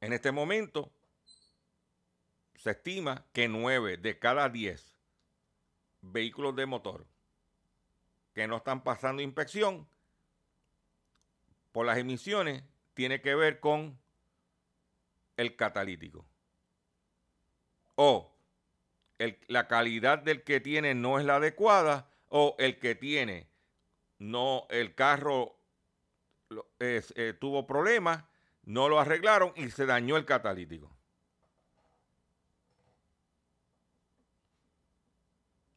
En 0.02 0.14
este 0.14 0.32
momento 0.32 0.92
se 2.56 2.72
estima 2.72 3.24
que 3.34 3.48
9 3.48 3.98
de 3.98 4.18
cada 4.18 4.50
10 4.50 4.96
vehículos 6.02 6.56
de 6.56 6.66
motor 6.66 7.06
que 8.34 8.48
no 8.48 8.58
están 8.58 8.84
pasando 8.84 9.22
inspección 9.22 9.88
por 11.72 11.86
las 11.86 12.00
emisiones 12.00 12.64
tiene 12.96 13.22
que 13.22 13.36
ver 13.36 13.60
con 13.60 14.00
el 15.36 15.56
catalítico. 15.56 16.26
O 17.94 18.34
la 19.20 19.68
calidad 19.68 20.18
del 20.18 20.42
que 20.42 20.60
tiene 20.60 20.96
no 20.96 21.20
es 21.20 21.26
la 21.26 21.36
adecuada 21.36 22.10
o 22.30 22.56
el 22.58 22.80
que 22.80 22.96
tiene 22.96 23.56
no 24.20 24.66
el 24.70 24.96
carro 24.96 25.56
eh, 26.80 27.36
tuvo 27.40 27.68
problemas, 27.68 28.24
no 28.64 28.90
lo 28.90 29.00
arreglaron 29.00 29.54
y 29.56 29.70
se 29.70 29.86
dañó 29.86 30.18
el 30.18 30.26
catalítico. 30.26 30.92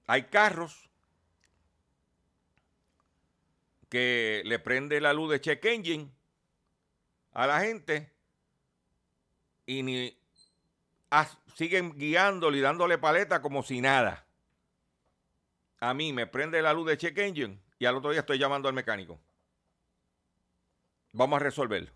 Hay 0.07 0.24
carros 0.24 0.90
que 3.88 4.42
le 4.44 4.59
prende 4.59 5.00
la 5.00 5.12
luz 5.12 5.31
de 5.31 5.40
check 5.40 5.64
engine 5.64 6.11
a 7.33 7.46
la 7.46 7.61
gente 7.61 8.12
y 9.66 9.83
ni 9.83 10.16
as- 11.11 11.38
siguen 11.55 11.96
guiándole 11.96 12.59
y 12.59 12.61
dándole 12.61 12.98
paleta 12.98 13.40
como 13.42 13.62
si 13.62 13.81
nada. 13.81 14.26
A 15.81 15.94
mí 15.94 16.12
me 16.12 16.26
prende 16.26 16.61
la 16.62 16.72
luz 16.72 16.87
de 16.88 16.98
check 16.98 17.16
engine 17.18 17.61
y 17.80 17.86
al 17.86 17.96
otro 17.96 18.10
día 18.10 18.20
estoy 18.20 18.38
llamando 18.38 18.68
al 18.68 18.74
mecánico. 18.74 19.18
Vamos 21.12 21.38
a 21.38 21.42
resolverlo. 21.42 21.90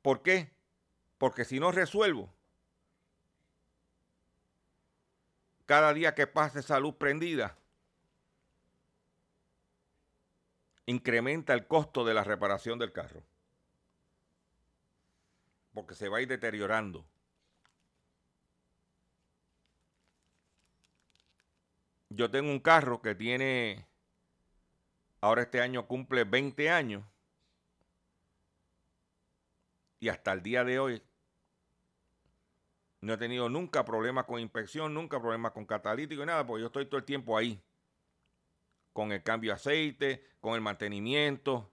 ¿Por 0.00 0.22
qué? 0.22 0.48
Porque 1.18 1.44
si 1.44 1.58
no 1.58 1.72
resuelvo, 1.72 2.32
cada 5.66 5.92
día 5.92 6.14
que 6.14 6.28
pase 6.28 6.60
esa 6.60 6.78
luz 6.78 6.94
prendida, 6.94 7.58
incrementa 10.86 11.52
el 11.52 11.66
costo 11.66 12.04
de 12.04 12.14
la 12.14 12.22
reparación 12.22 12.78
del 12.78 12.92
carro. 12.92 13.24
Porque 15.72 15.96
se 15.96 16.08
va 16.08 16.18
a 16.18 16.20
ir 16.20 16.28
deteriorando. 16.28 17.04
Yo 22.08 22.30
tengo 22.30 22.50
un 22.50 22.60
carro 22.60 23.02
que 23.02 23.14
tiene, 23.14 23.86
ahora 25.20 25.42
este 25.42 25.60
año 25.60 25.88
cumple 25.88 26.22
20 26.22 26.70
años. 26.70 27.02
Y 29.98 30.08
hasta 30.08 30.32
el 30.32 30.40
día 30.42 30.62
de 30.62 30.78
hoy 30.78 31.02
no 33.02 33.12
he 33.12 33.16
tenido 33.16 33.48
nunca 33.48 33.84
problemas 33.84 34.24
con 34.24 34.40
inspección, 34.40 34.94
nunca 34.94 35.20
problemas 35.20 35.52
con 35.52 35.64
catalítico 35.64 36.24
y 36.24 36.26
nada, 36.26 36.44
porque 36.44 36.62
yo 36.62 36.66
estoy 36.66 36.86
todo 36.86 36.98
el 36.98 37.04
tiempo 37.04 37.38
ahí. 37.38 37.62
Con 38.94 39.12
el 39.12 39.22
cambio 39.22 39.50
de 39.50 39.56
aceite, 39.56 40.24
con 40.40 40.54
el 40.54 40.62
mantenimiento. 40.62 41.70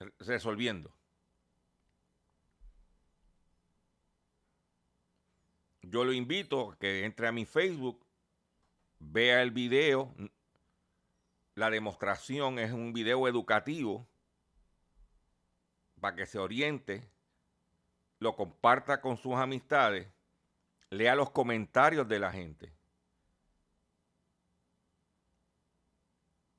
re- 0.00 0.12
Resolviendo. 0.20 0.95
Yo 5.88 6.04
lo 6.04 6.12
invito 6.12 6.72
a 6.72 6.78
que 6.78 7.04
entre 7.04 7.28
a 7.28 7.32
mi 7.32 7.44
Facebook, 7.44 8.04
vea 8.98 9.42
el 9.42 9.52
video. 9.52 10.12
La 11.54 11.70
demostración 11.70 12.58
es 12.58 12.72
un 12.72 12.92
video 12.92 13.28
educativo 13.28 14.08
para 16.00 16.16
que 16.16 16.26
se 16.26 16.38
oriente, 16.38 17.08
lo 18.18 18.34
comparta 18.34 19.00
con 19.00 19.16
sus 19.16 19.34
amistades, 19.34 20.08
lea 20.90 21.14
los 21.14 21.30
comentarios 21.30 22.08
de 22.08 22.18
la 22.18 22.32
gente. 22.32 22.72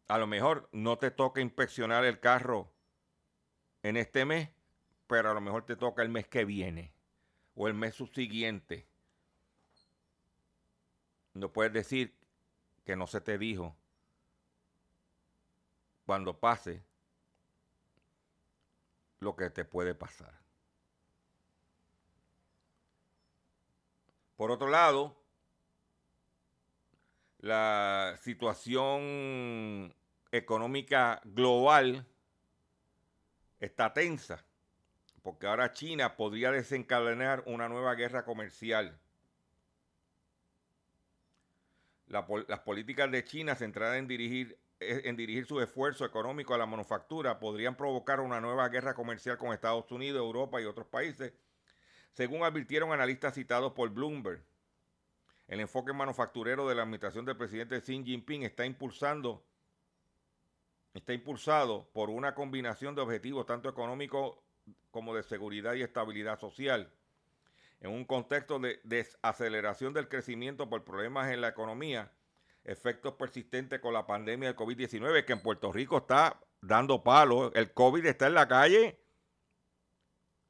A 0.08 0.18
lo 0.18 0.26
mejor 0.26 0.70
no 0.72 0.98
te 0.98 1.12
toca 1.12 1.42
inspeccionar 1.42 2.06
el 2.06 2.22
carro 2.22 2.72
en 3.84 3.98
este 3.98 4.24
mes, 4.24 4.50
pero 5.06 5.32
a 5.32 5.34
lo 5.34 5.42
mejor 5.42 5.66
te 5.66 5.76
toca 5.76 6.02
el 6.02 6.10
mes 6.10 6.28
que 6.28 6.46
viene 6.46 6.94
o 7.56 7.68
el 7.68 7.74
mes 7.74 7.94
subsiguiente. 7.94 8.88
No 11.38 11.54
puedes 11.54 11.72
decir 11.72 12.18
que 12.84 12.96
no 12.96 13.06
se 13.06 13.22
te 13.22 13.38
dijo 13.38 13.76
cuando 16.04 16.40
pase 16.40 16.84
lo 19.20 19.36
que 19.36 19.52
te 19.52 19.64
puede 19.64 19.94
pasar. 19.94 20.34
Por 24.36 24.50
otro 24.50 24.68
lado, 24.68 25.16
la 27.40 28.18
situación 28.20 29.94
económica 30.32 31.22
global 31.24 32.08
está 33.60 33.94
tensa, 33.94 34.44
porque 35.22 35.46
ahora 35.46 35.74
China 35.74 36.16
podría 36.16 36.52
desencadenar 36.52 37.44
una 37.46 37.70
nueva 37.70 37.94
guerra 37.94 38.26
comercial 38.26 39.00
Las 42.08 42.60
políticas 42.62 43.12
de 43.12 43.24
China 43.24 43.56
centradas 43.56 43.98
en 43.98 44.08
dirigir, 44.08 44.58
eh, 44.80 45.02
en 45.06 45.16
dirigir 45.18 45.46
sus 45.46 45.62
esfuerzos 45.62 46.08
económicos 46.08 46.56
a 46.56 46.58
la 46.58 46.66
manufactura 46.66 47.40
podrían 47.40 47.76
provocar 47.76 48.20
una 48.20 48.40
nueva 48.40 48.70
guerra 48.70 48.94
comercial 48.94 49.38
con 49.38 49.54
Estados 49.54 49.92
Unidos, 49.92 50.22
Europa 50.22 50.62
y 50.62 50.66
otros 50.66 50.88
países, 50.88 51.34
según 52.14 52.44
advirtieron 52.44 52.92
analistas 52.94 53.34
citados 53.34 53.74
por 53.74 53.90
Bloomberg. 53.90 54.42
El 55.48 55.60
enfoque 55.60 55.94
manufacturero 55.94 56.68
de 56.68 56.76
la 56.76 56.84
administración 56.84 57.26
del 57.26 57.38
presidente 57.38 57.82
Xi 57.82 58.04
Jinping 58.04 58.44
está 58.44 58.66
impulsando 58.66 59.44
está 60.94 61.14
impulsado 61.14 61.90
por 61.94 62.10
una 62.10 62.34
combinación 62.34 62.96
de 62.96 63.02
objetivos 63.02 63.46
tanto 63.46 63.70
económicos 63.70 64.36
como 64.92 65.16
de 65.16 65.24
seguridad 65.24 65.74
y 65.76 65.84
estabilidad 65.84 66.40
social. 66.40 66.92
En 67.80 67.92
un 67.92 68.06
contexto 68.06 68.60
de 68.60 68.80
desaceleración 68.84 69.94
del 69.94 70.10
crecimiento 70.10 70.70
por 70.70 70.84
problemas 70.84 71.32
en 71.32 71.42
la 71.42 71.50
economía, 71.50 72.12
efectos 72.64 73.14
persistentes 73.14 73.80
con 73.80 73.94
la 73.94 74.08
pandemia 74.08 74.50
del 74.50 74.58
COVID-19, 74.58 75.26
que 75.26 75.34
en 75.34 75.42
Puerto 75.42 75.72
Rico 75.72 75.98
está 75.98 76.40
dando 76.62 77.04
palo, 77.04 77.54
el 77.54 77.72
COVID 77.74 78.06
está 78.06 78.28
en 78.28 78.34
la 78.34 78.48
calle, 78.48 79.00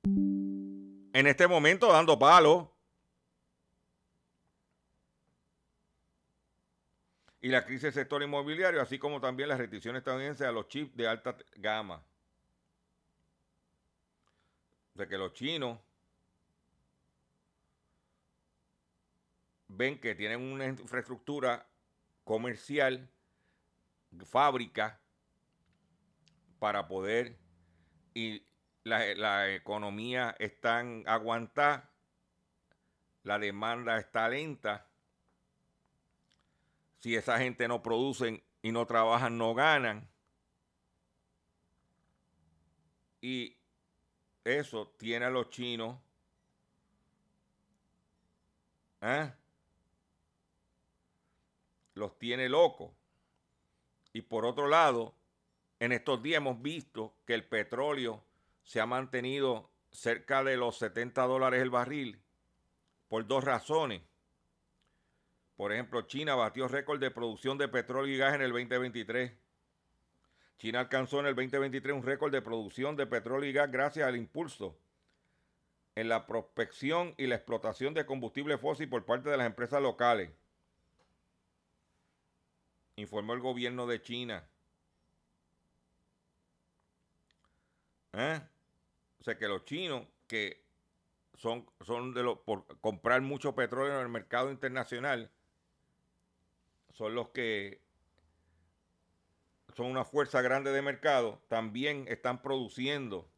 en 0.03 1.27
este 1.27 1.47
momento 1.47 1.91
dando 1.91 2.17
palo. 2.17 2.77
y 7.47 7.49
la 7.49 7.63
crisis 7.63 7.83
del 7.83 7.93
sector 7.93 8.21
inmobiliario, 8.21 8.81
así 8.81 8.99
como 8.99 9.21
también 9.21 9.47
las 9.47 9.57
restricciones 9.57 9.99
estadounidenses 9.99 10.45
a 10.45 10.51
los 10.51 10.67
chips 10.67 10.95
de 10.97 11.07
alta 11.07 11.37
gama. 11.55 12.03
De 14.95 15.07
que 15.07 15.17
los 15.17 15.31
chinos 15.33 15.79
ven 19.77 19.99
que 19.99 20.15
tienen 20.15 20.41
una 20.41 20.65
infraestructura 20.65 21.67
comercial, 22.23 23.09
fábrica, 24.25 24.99
para 26.59 26.87
poder, 26.87 27.37
y 28.13 28.43
la, 28.83 29.13
la 29.15 29.53
economía 29.53 30.35
está 30.39 30.79
aguantada, 31.05 31.91
la 33.23 33.37
demanda 33.37 33.97
está 33.97 34.27
lenta, 34.27 34.87
si 36.97 37.15
esa 37.15 37.37
gente 37.37 37.67
no 37.67 37.83
producen 37.83 38.43
y 38.61 38.71
no 38.71 38.85
trabajan, 38.87 39.37
no 39.37 39.53
ganan. 39.53 40.09
Y 43.21 43.55
eso 44.43 44.87
tiene 44.97 45.25
a 45.25 45.29
los 45.29 45.49
chinos. 45.49 45.99
¿eh? 49.01 49.31
Los 51.97 52.17
tiene 52.19 52.47
locos. 52.47 52.91
Y 54.13 54.21
por 54.21 54.45
otro 54.45 54.67
lado, 54.67 55.15
en 55.79 55.91
estos 55.91 56.21
días 56.21 56.37
hemos 56.37 56.61
visto 56.61 57.15
que 57.25 57.33
el 57.33 57.43
petróleo 57.43 58.23
se 58.63 58.79
ha 58.79 58.85
mantenido 58.85 59.69
cerca 59.91 60.43
de 60.43 60.57
los 60.57 60.77
70 60.77 61.23
dólares 61.23 61.61
el 61.61 61.71
barril 61.71 62.21
por 63.07 63.25
dos 63.25 63.43
razones. 63.43 64.03
Por 65.55 65.73
ejemplo, 65.73 66.03
China 66.03 66.35
batió 66.35 66.67
récord 66.67 66.99
de 66.99 67.09
producción 67.09 67.57
de 67.57 67.67
petróleo 67.67 68.13
y 68.13 68.17
gas 68.17 68.35
en 68.35 68.41
el 68.41 68.51
2023. 68.51 69.31
China 70.59 70.81
alcanzó 70.81 71.19
en 71.19 71.27
el 71.27 71.35
2023 71.35 71.95
un 71.95 72.03
récord 72.03 72.31
de 72.31 72.43
producción 72.43 72.95
de 72.95 73.07
petróleo 73.07 73.49
y 73.49 73.53
gas 73.53 73.71
gracias 73.71 74.07
al 74.07 74.15
impulso 74.15 74.77
en 75.95 76.09
la 76.09 76.27
prospección 76.27 77.15
y 77.17 77.25
la 77.25 77.35
explotación 77.35 77.95
de 77.95 78.05
combustible 78.05 78.59
fósil 78.59 78.87
por 78.87 79.03
parte 79.03 79.31
de 79.31 79.37
las 79.37 79.47
empresas 79.47 79.81
locales. 79.81 80.29
Informó 82.97 83.33
el 83.33 83.39
gobierno 83.39 83.87
de 83.87 84.01
China. 84.01 84.43
¿Eh? 88.13 88.41
O 89.19 89.23
sea 89.23 89.37
que 89.37 89.47
los 89.47 89.63
chinos 89.65 90.05
que 90.27 90.63
son, 91.35 91.65
son 91.85 92.13
de 92.13 92.23
los 92.23 92.39
por 92.39 92.65
comprar 92.79 93.21
mucho 93.21 93.55
petróleo 93.55 93.95
en 93.95 94.01
el 94.01 94.09
mercado 94.09 94.51
internacional 94.51 95.31
son 96.93 97.13
los 97.13 97.29
que 97.29 97.79
son 99.75 99.85
una 99.85 100.03
fuerza 100.03 100.41
grande 100.41 100.71
de 100.71 100.81
mercado, 100.81 101.39
también 101.47 102.05
están 102.07 102.41
produciendo 102.41 103.29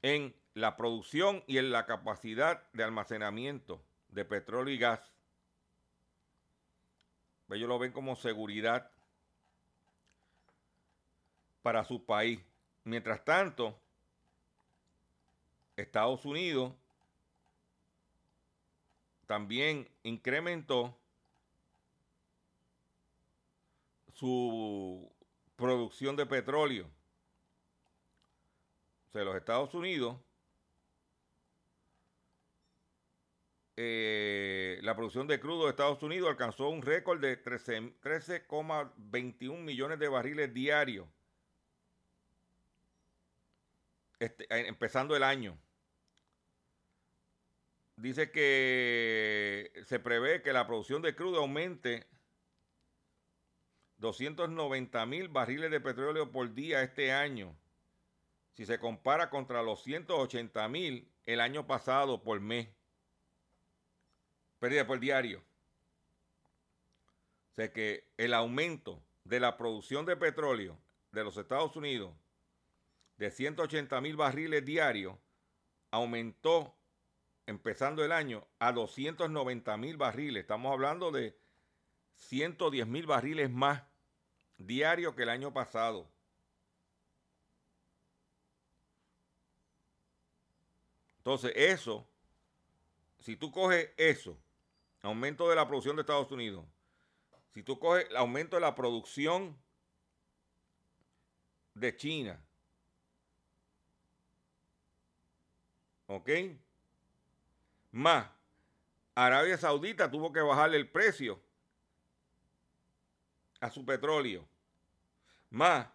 en 0.00 0.34
la 0.54 0.78
producción 0.78 1.44
y 1.46 1.58
en 1.58 1.70
la 1.70 1.84
capacidad 1.84 2.62
de 2.72 2.84
almacenamiento 2.84 3.84
de 4.08 4.24
petróleo 4.24 4.74
y 4.74 4.78
gas. 4.78 5.12
Ellos 7.52 7.68
lo 7.68 7.78
ven 7.78 7.92
como 7.92 8.16
seguridad 8.16 8.90
para 11.62 11.84
su 11.84 12.04
país. 12.04 12.40
Mientras 12.84 13.24
tanto, 13.24 13.78
Estados 15.76 16.24
Unidos 16.24 16.72
también 19.26 19.88
incrementó 20.02 20.96
su 24.14 25.10
producción 25.56 26.16
de 26.16 26.26
petróleo. 26.26 26.90
O 29.08 29.12
sea, 29.12 29.24
los 29.24 29.36
Estados 29.36 29.72
Unidos, 29.74 30.16
eh, 33.82 34.78
la 34.82 34.94
producción 34.94 35.26
de 35.26 35.40
crudo 35.40 35.64
de 35.64 35.70
Estados 35.70 36.02
Unidos 36.02 36.28
alcanzó 36.28 36.68
un 36.68 36.82
récord 36.82 37.18
de 37.18 37.38
13 37.38 37.94
13,21 38.02 39.56
millones 39.56 39.98
de 39.98 40.06
barriles 40.06 40.52
diarios, 40.52 41.08
este, 44.18 44.44
eh, 44.44 44.68
empezando 44.68 45.16
el 45.16 45.22
año. 45.22 45.58
Dice 47.96 48.30
que 48.30 49.72
se 49.86 49.98
prevé 49.98 50.42
que 50.42 50.52
la 50.52 50.66
producción 50.66 51.00
de 51.00 51.14
crudo 51.14 51.38
aumente 51.38 52.06
290 53.96 55.06
mil 55.06 55.28
barriles 55.28 55.70
de 55.70 55.80
petróleo 55.80 56.30
por 56.30 56.52
día 56.52 56.82
este 56.82 57.12
año, 57.12 57.56
si 58.52 58.66
se 58.66 58.78
compara 58.78 59.30
contra 59.30 59.62
los 59.62 59.82
180 59.82 60.68
mil 60.68 61.10
el 61.24 61.40
año 61.40 61.66
pasado 61.66 62.22
por 62.22 62.40
mes. 62.40 62.68
Pérdida 64.60 64.86
por 64.86 65.00
diario. 65.00 65.42
O 67.50 67.54
sea 67.56 67.72
que 67.72 68.04
el 68.16 68.32
aumento 68.34 69.02
de 69.24 69.40
la 69.40 69.56
producción 69.56 70.06
de 70.06 70.16
petróleo 70.16 70.78
de 71.10 71.24
los 71.24 71.36
Estados 71.36 71.74
Unidos 71.74 72.14
de 73.16 73.30
180 73.30 74.00
mil 74.00 74.16
barriles 74.16 74.64
diarios 74.64 75.16
aumentó 75.90 76.74
empezando 77.46 78.04
el 78.04 78.12
año 78.12 78.46
a 78.58 78.72
290 78.72 79.76
mil 79.76 79.96
barriles. 79.96 80.42
Estamos 80.42 80.72
hablando 80.72 81.10
de 81.10 81.36
110 82.14 82.86
mil 82.86 83.06
barriles 83.06 83.50
más 83.50 83.82
diarios 84.56 85.14
que 85.14 85.24
el 85.24 85.30
año 85.30 85.52
pasado. 85.52 86.06
Entonces, 91.18 91.52
eso, 91.54 92.06
si 93.18 93.36
tú 93.36 93.50
coges 93.50 93.90
eso, 93.96 94.38
aumento 95.02 95.48
de 95.48 95.56
la 95.56 95.66
producción 95.66 95.96
de 95.96 96.02
Estados 96.02 96.30
Unidos, 96.30 96.64
si 97.52 97.62
tú 97.62 97.78
coges 97.78 98.06
el 98.08 98.16
aumento 98.16 98.56
de 98.56 98.60
la 98.60 98.74
producción 98.74 99.56
de 101.74 101.96
China, 101.96 102.40
¿ok? 106.06 106.28
Más, 107.92 108.30
Arabia 109.14 109.58
Saudita 109.58 110.10
tuvo 110.10 110.32
que 110.32 110.40
bajarle 110.40 110.76
el 110.76 110.90
precio 110.90 111.40
a 113.60 113.70
su 113.70 113.84
petróleo. 113.84 114.48
Más, 115.50 115.88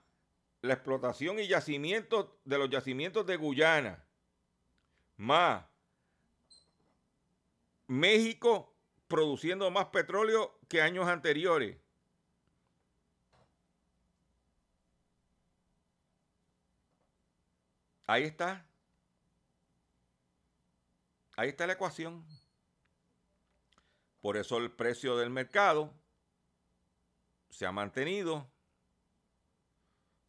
la 0.62 0.74
explotación 0.74 1.40
y 1.40 1.48
yacimientos 1.48 2.30
de 2.44 2.58
los 2.58 2.70
yacimientos 2.70 3.26
de 3.26 3.38
Guyana. 3.38 4.04
Más, 5.18 5.66
México 7.88 8.75
produciendo 9.08 9.70
más 9.72 9.88
petróleo 9.88 10.58
que 10.68 10.82
años 10.82 11.08
anteriores. 11.08 11.78
Ahí 18.08 18.24
está. 18.24 18.66
Ahí 21.38 21.50
está 21.50 21.68
la 21.68 21.74
ecuación. 21.74 22.26
Por 24.22 24.38
eso 24.38 24.58
el 24.58 24.72
precio 24.72 25.18
del 25.18 25.30
mercado 25.30 25.94
se 27.50 27.66
ha 27.66 27.72
mantenido 27.72 28.50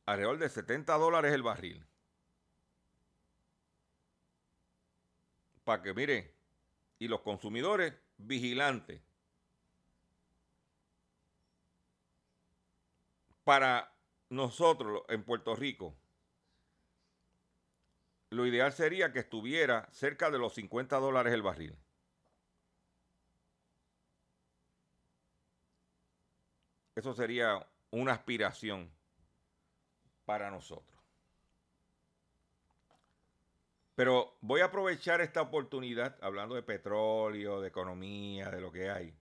alrededor 0.05 0.39
de 0.39 0.49
70 0.49 0.95
dólares 0.95 1.33
el 1.33 1.43
barril. 1.43 1.87
Para 5.65 5.83
que 5.83 5.93
miren, 5.93 6.31
y 6.99 7.09
los 7.09 7.21
consumidores 7.23 7.95
vigilante 8.19 9.03
para 13.45 13.93
nosotros 14.31 15.03
en 15.09 15.23
Puerto 15.23 15.55
Rico. 15.55 15.95
Lo 18.31 18.45
ideal 18.45 18.73
sería 18.73 19.13
que 19.13 19.21
estuviera 19.21 19.89
cerca 19.93 20.31
de 20.31 20.39
los 20.39 20.55
50 20.55 20.97
dólares 20.99 21.33
el 21.33 21.43
barril. 21.43 21.77
Eso 26.97 27.15
sería 27.15 27.65
una 27.91 28.13
aspiración 28.13 28.91
para 30.25 30.51
nosotros. 30.51 30.96
Pero 33.97 34.37
voy 34.43 34.61
a 34.61 34.67
aprovechar 34.67 35.23
esta 35.23 35.41
oportunidad, 35.41 36.19
hablando 36.23 36.55
de 36.55 36.63
petróleo, 36.63 37.63
de 37.63 37.69
economía, 37.69 38.51
de 38.51 38.61
lo 38.61 38.71
que 38.71 38.91
hay, 38.91 39.17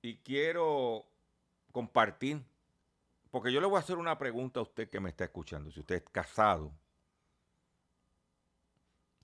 y 0.00 0.16
quiero 0.16 1.04
compartir, 1.70 2.42
porque 3.30 3.52
yo 3.52 3.60
le 3.60 3.66
voy 3.66 3.76
a 3.76 3.80
hacer 3.80 3.98
una 3.98 4.18
pregunta 4.18 4.60
a 4.60 4.62
usted 4.62 4.88
que 4.88 4.98
me 4.98 5.10
está 5.10 5.24
escuchando, 5.24 5.70
si 5.70 5.80
usted 5.80 5.96
es 5.96 6.04
casado, 6.10 6.72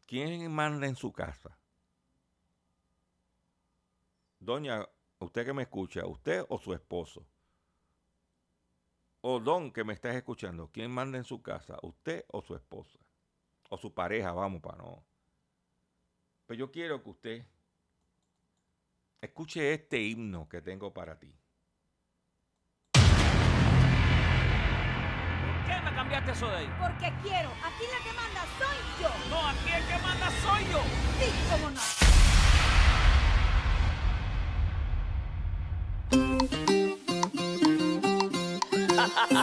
¿quién 0.07 0.53
manda 0.53 0.87
en 0.87 0.97
su 0.97 1.11
casa? 1.15 1.57
Doña, 4.39 4.87
usted 5.19 5.47
que 5.47 5.55
me 5.55 5.63
escucha, 5.63 6.05
usted 6.05 6.45
o 6.51 6.59
su 6.59 6.75
esposo. 6.75 7.27
O 9.23 9.41
don 9.41 9.73
que 9.73 9.83
me 9.83 9.95
estás 9.95 10.15
escuchando, 10.15 10.69
¿quién 10.71 10.91
manda 10.91 11.17
en 11.17 11.25
su 11.25 11.41
casa? 11.41 11.79
¿Usted 11.81 12.27
o 12.29 12.43
su 12.43 12.55
esposa? 12.55 13.06
O 13.69 13.77
su 13.77 13.93
pareja, 13.93 14.33
vamos, 14.33 14.61
para 14.63 14.79
no. 14.79 15.05
Pero 16.47 16.59
yo 16.59 16.71
quiero 16.71 17.03
que 17.03 17.11
usted 17.11 17.45
escuche 19.21 19.75
este 19.75 20.01
himno 20.01 20.49
que 20.49 20.63
tengo 20.63 20.95
para 20.95 21.19
ti. 21.19 21.37
¿Por 22.93 23.03
qué 25.67 25.81
me 25.85 25.93
cambiaste 25.95 26.31
eso 26.31 26.49
de 26.49 26.57
ahí? 26.57 26.71
Porque 26.79 27.13
quiero. 27.23 27.51
Aquí 27.65 27.85
la 27.91 27.99
que 28.05 28.13
manda 28.13 28.47
soy 28.59 28.79
yo. 29.03 29.11
No, 29.31 29.49
aquí 29.49 29.71
el 29.75 29.85
que 29.87 29.99
manda 30.03 30.31
soy 30.31 30.65
yo. 30.71 30.81
Sí, 31.19 31.29
cómo 31.51 31.71
no. 31.71 31.81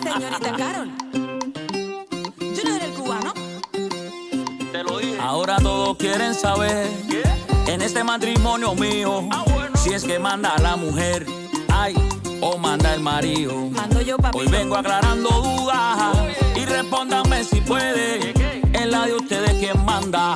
Señorita 0.02 0.56
Carol, 0.58 0.90
Quieren 5.98 6.34
saber 6.34 6.90
en 7.68 7.82
este 7.82 8.04
matrimonio 8.04 8.76
mío 8.76 9.30
si 9.76 9.94
es 9.94 10.04
que 10.04 10.20
manda 10.20 10.58
la 10.58 10.76
mujer, 10.76 11.26
ay, 11.72 11.94
o 12.42 12.58
manda 12.58 12.94
el 12.94 13.02
marido. 13.02 13.70
Hoy 14.34 14.48
vengo 14.48 14.76
aclarando 14.76 15.30
dudas 15.30 16.18
y 16.56 16.66
respóndanme 16.66 17.44
si 17.44 17.62
puede. 17.62 18.34
En 18.74 18.92
la 18.92 19.06
de 19.06 19.14
ustedes 19.14 19.54
quién 19.60 19.84
manda, 19.86 20.36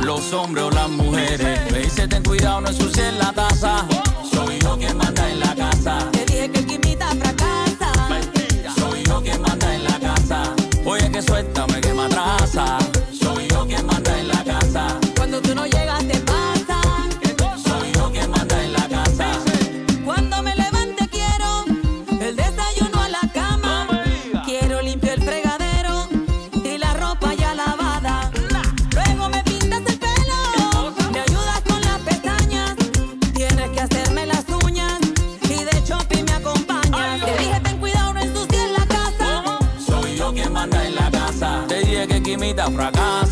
los 0.00 0.32
hombres 0.32 0.64
o 0.64 0.70
las 0.70 0.88
mujeres. 0.88 1.60
Me 1.70 1.78
dice 1.80 2.08
ten 2.08 2.24
cuidado, 2.24 2.62
no 2.62 2.68
ensucien 2.68 3.18
la 3.18 3.32
taza. 3.32 3.86
Soy 4.30 4.58
yo 4.58 4.76
quien 4.76 4.96
manda 4.96 5.30
en 5.30 5.40
la 5.40 5.54
casa. 5.54 6.10
Te 6.10 6.24
dije 6.24 6.50
que 6.50 6.65
dije 42.56 42.90
que 42.90 43.25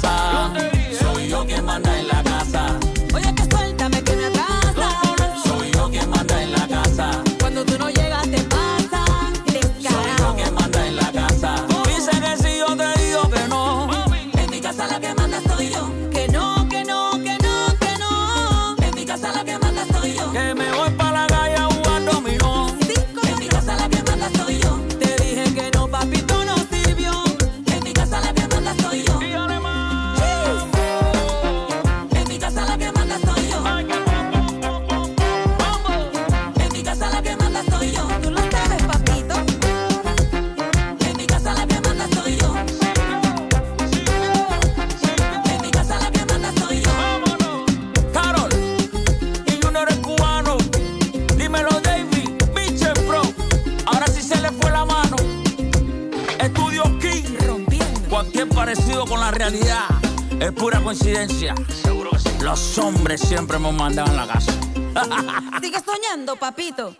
siempre 63.54 63.68
hemos 63.70 63.74
mandado 63.74 64.10
en 64.10 64.16
la 64.16 64.26
casa. 64.26 64.52
Sigue 65.62 65.78
soñando, 65.80 66.34
papito. 66.36 66.96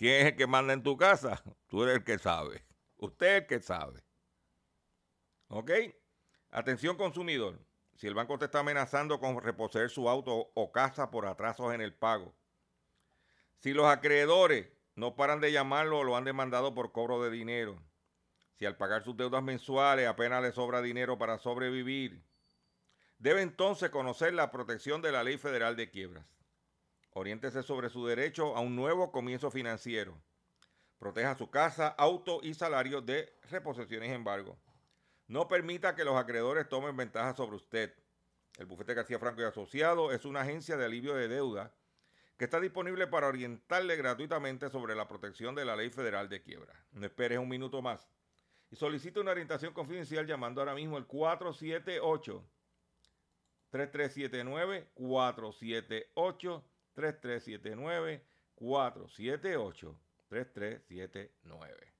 ¿Quién 0.00 0.22
es 0.22 0.32
el 0.32 0.36
que 0.36 0.46
manda 0.46 0.72
en 0.72 0.82
tu 0.82 0.96
casa? 0.96 1.42
Tú 1.66 1.82
eres 1.82 1.96
el 1.96 2.04
que 2.04 2.18
sabe. 2.18 2.64
Usted 2.96 3.26
es 3.26 3.42
el 3.42 3.46
que 3.46 3.60
sabe. 3.60 4.02
¿Ok? 5.48 5.72
Atención 6.48 6.96
consumidor. 6.96 7.60
Si 7.96 8.06
el 8.06 8.14
banco 8.14 8.38
te 8.38 8.46
está 8.46 8.60
amenazando 8.60 9.20
con 9.20 9.42
reposeer 9.42 9.90
su 9.90 10.08
auto 10.08 10.52
o 10.54 10.72
casa 10.72 11.10
por 11.10 11.26
atrasos 11.26 11.74
en 11.74 11.82
el 11.82 11.92
pago. 11.92 12.34
Si 13.58 13.74
los 13.74 13.88
acreedores 13.88 14.70
no 14.94 15.16
paran 15.16 15.38
de 15.38 15.52
llamarlo 15.52 15.98
o 15.98 16.04
lo 16.04 16.16
han 16.16 16.24
demandado 16.24 16.74
por 16.74 16.92
cobro 16.92 17.22
de 17.22 17.28
dinero. 17.28 17.78
Si 18.54 18.64
al 18.64 18.78
pagar 18.78 19.04
sus 19.04 19.18
deudas 19.18 19.42
mensuales 19.42 20.08
apenas 20.08 20.42
le 20.42 20.52
sobra 20.52 20.80
dinero 20.80 21.18
para 21.18 21.36
sobrevivir. 21.36 22.24
Debe 23.18 23.42
entonces 23.42 23.90
conocer 23.90 24.32
la 24.32 24.50
protección 24.50 25.02
de 25.02 25.12
la 25.12 25.22
Ley 25.22 25.36
Federal 25.36 25.76
de 25.76 25.90
Quiebras. 25.90 26.24
Oriéntese 27.12 27.62
sobre 27.62 27.88
su 27.88 28.06
derecho 28.06 28.56
a 28.56 28.60
un 28.60 28.76
nuevo 28.76 29.10
comienzo 29.10 29.50
financiero. 29.50 30.20
Proteja 30.98 31.34
su 31.34 31.50
casa, 31.50 31.88
auto 31.88 32.40
y 32.42 32.54
salario 32.54 33.00
de 33.00 33.32
reposiciones 33.50 34.10
y 34.10 34.12
embargo. 34.12 34.58
No 35.26 35.48
permita 35.48 35.96
que 35.96 36.04
los 36.04 36.16
acreedores 36.16 36.68
tomen 36.68 36.96
ventaja 36.96 37.34
sobre 37.34 37.56
usted. 37.56 37.94
El 38.58 38.66
bufete 38.66 38.94
García 38.94 39.18
Franco 39.18 39.40
y 39.40 39.44
Asociado 39.44 40.12
es 40.12 40.24
una 40.24 40.42
agencia 40.42 40.76
de 40.76 40.84
alivio 40.84 41.14
de 41.14 41.28
deuda 41.28 41.74
que 42.36 42.44
está 42.44 42.60
disponible 42.60 43.06
para 43.06 43.28
orientarle 43.28 43.96
gratuitamente 43.96 44.70
sobre 44.70 44.94
la 44.94 45.08
protección 45.08 45.54
de 45.54 45.64
la 45.64 45.76
ley 45.76 45.90
federal 45.90 46.28
de 46.28 46.42
quiebra. 46.42 46.74
No 46.92 47.06
esperes 47.06 47.38
un 47.38 47.48
minuto 47.48 47.82
más 47.82 48.08
y 48.70 48.76
solicite 48.76 49.20
una 49.20 49.32
orientación 49.32 49.72
confidencial 49.72 50.26
llamando 50.26 50.60
ahora 50.60 50.74
mismo 50.74 50.96
al 50.96 51.06
478 51.06 52.44
3379-478. 56.96 59.96
3379-478-3379. 60.30 61.99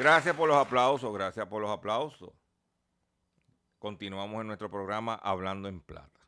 Gracias 0.00 0.34
por 0.34 0.48
los 0.48 0.56
aplausos, 0.56 1.12
gracias 1.12 1.46
por 1.46 1.60
los 1.60 1.70
aplausos. 1.70 2.30
Continuamos 3.78 4.40
en 4.40 4.46
nuestro 4.46 4.70
programa 4.70 5.14
Hablando 5.14 5.68
en 5.68 5.82
Plata. 5.82 6.26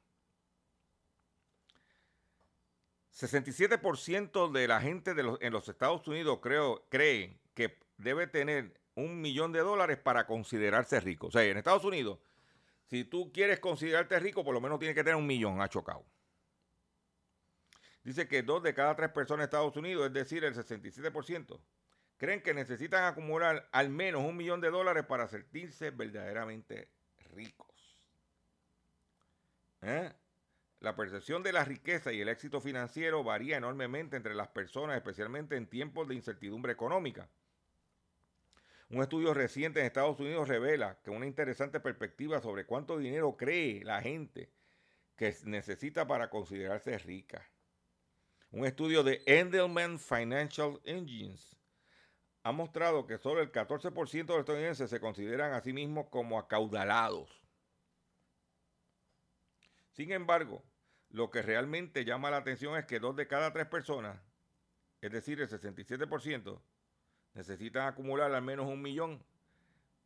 67% 3.15 4.53
de 4.53 4.69
la 4.69 4.79
gente 4.83 5.13
en 5.13 5.53
los 5.55 5.69
Estados 5.71 6.07
Unidos 6.07 6.41
creo, 6.43 6.85
cree 6.91 7.41
que 7.55 7.79
debe 7.97 8.27
tener 8.27 8.79
un 8.95 9.23
millón 9.23 9.53
de 9.53 9.61
dólares 9.61 9.97
para 9.97 10.27
considerarse 10.27 11.01
rico. 11.01 11.29
O 11.29 11.31
sea, 11.31 11.43
en 11.43 11.57
Estados 11.57 11.87
Unidos, 11.87 12.19
si 12.85 13.05
tú 13.05 13.33
quieres 13.33 13.59
considerarte 13.59 14.21
rico, 14.21 14.45
por 14.45 14.53
lo 14.53 14.61
menos 14.61 14.81
tienes 14.81 14.95
que 14.95 15.03
tener 15.03 15.17
un 15.17 15.27
millón, 15.27 15.63
ha 15.63 15.71
chocado. 15.71 16.05
Dice 18.05 18.29
que 18.29 18.43
dos 18.43 18.63
de 18.63 18.75
cada 18.75 18.95
tres 18.95 19.09
personas 19.13 19.45
en 19.45 19.49
Estados 19.49 19.75
Unidos, 19.79 20.09
es 20.09 20.13
decir, 20.13 20.45
el 20.45 20.55
67%, 20.55 21.59
creen 22.23 22.41
que 22.41 22.55
necesitan 22.55 23.03
acumular 23.03 23.69
al 23.73 23.89
menos 23.89 24.23
un 24.23 24.37
millón 24.37 24.61
de 24.61 24.71
dólares 24.71 25.05
para 25.07 25.27
sentirse 25.27 25.91
verdaderamente 25.91 26.89
ricos. 27.35 27.99
¿Eh? 29.81 30.13
La 30.79 30.95
percepción 30.95 31.43
de 31.43 31.53
la 31.53 31.65
riqueza 31.65 32.13
y 32.13 32.21
el 32.21 32.29
éxito 32.29 32.61
financiero 32.61 33.25
varía 33.25 33.57
enormemente 33.57 34.17
entre 34.17 34.37
las 34.37 34.47
personas, 34.47 34.97
especialmente 34.97 35.57
en 35.57 35.67
tiempos 35.67 36.07
de 36.07 36.15
incertidumbre 36.15 36.71
económica. 36.71 37.29
Un 38.91 39.03
estudio 39.03 39.35
reciente 39.35 39.81
en 39.81 39.87
Estados 39.87 40.21
Unidos 40.21 40.47
revela 40.47 41.01
que 41.03 41.11
una 41.11 41.27
interesante 41.27 41.81
perspectiva 41.81 42.41
sobre 42.41 42.67
cuánto 42.67 42.99
dinero 42.99 43.37
cree 43.37 43.83
la 43.83 44.01
gente 44.01 44.49
que 45.17 45.35
necesita 45.43 46.07
para 46.07 46.31
considerarse 46.31 46.97
rica. 46.99 47.51
Un 48.53 48.65
estudio 48.65 49.03
de 49.03 49.25
Endelman 49.27 49.99
Financial 49.99 50.81
Engines 50.85 51.59
ha 52.43 52.53
mostrado 52.53 53.07
que 53.07 53.19
solo 53.19 53.41
el 53.41 53.53
14% 53.53 54.11
de 54.11 54.25
los 54.25 54.41
estadounidenses 54.41 54.91
se 54.91 55.01
consideran 55.01 55.53
a 55.53 55.61
sí 55.61 55.73
mismos 55.73 56.07
como 56.09 56.39
acaudalados. 56.39 57.31
Sin 59.93 60.11
embargo, 60.13 60.65
lo 61.11 61.31
que 61.31 61.43
realmente 61.43 62.05
llama 62.05 62.31
la 62.31 62.39
atención 62.39 62.77
es 62.77 62.87
que 62.87 62.99
dos 62.99 63.15
de 63.15 63.29
cada 63.29 63.53
tres 63.53 63.67
personas, 63.67 64.19
es 65.01 65.13
decir, 65.13 65.41
el 65.41 65.49
67%, 65.49 66.61
necesitan 67.35 67.87
acumular 67.87 68.33
al 68.33 68.43
menos 68.43 68.67
un 68.67 68.83
millón 68.83 69.23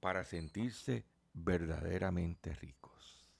para 0.01 0.25
sentirse 0.25 1.05
verdaderamente 1.33 2.53
ricos. 2.55 3.31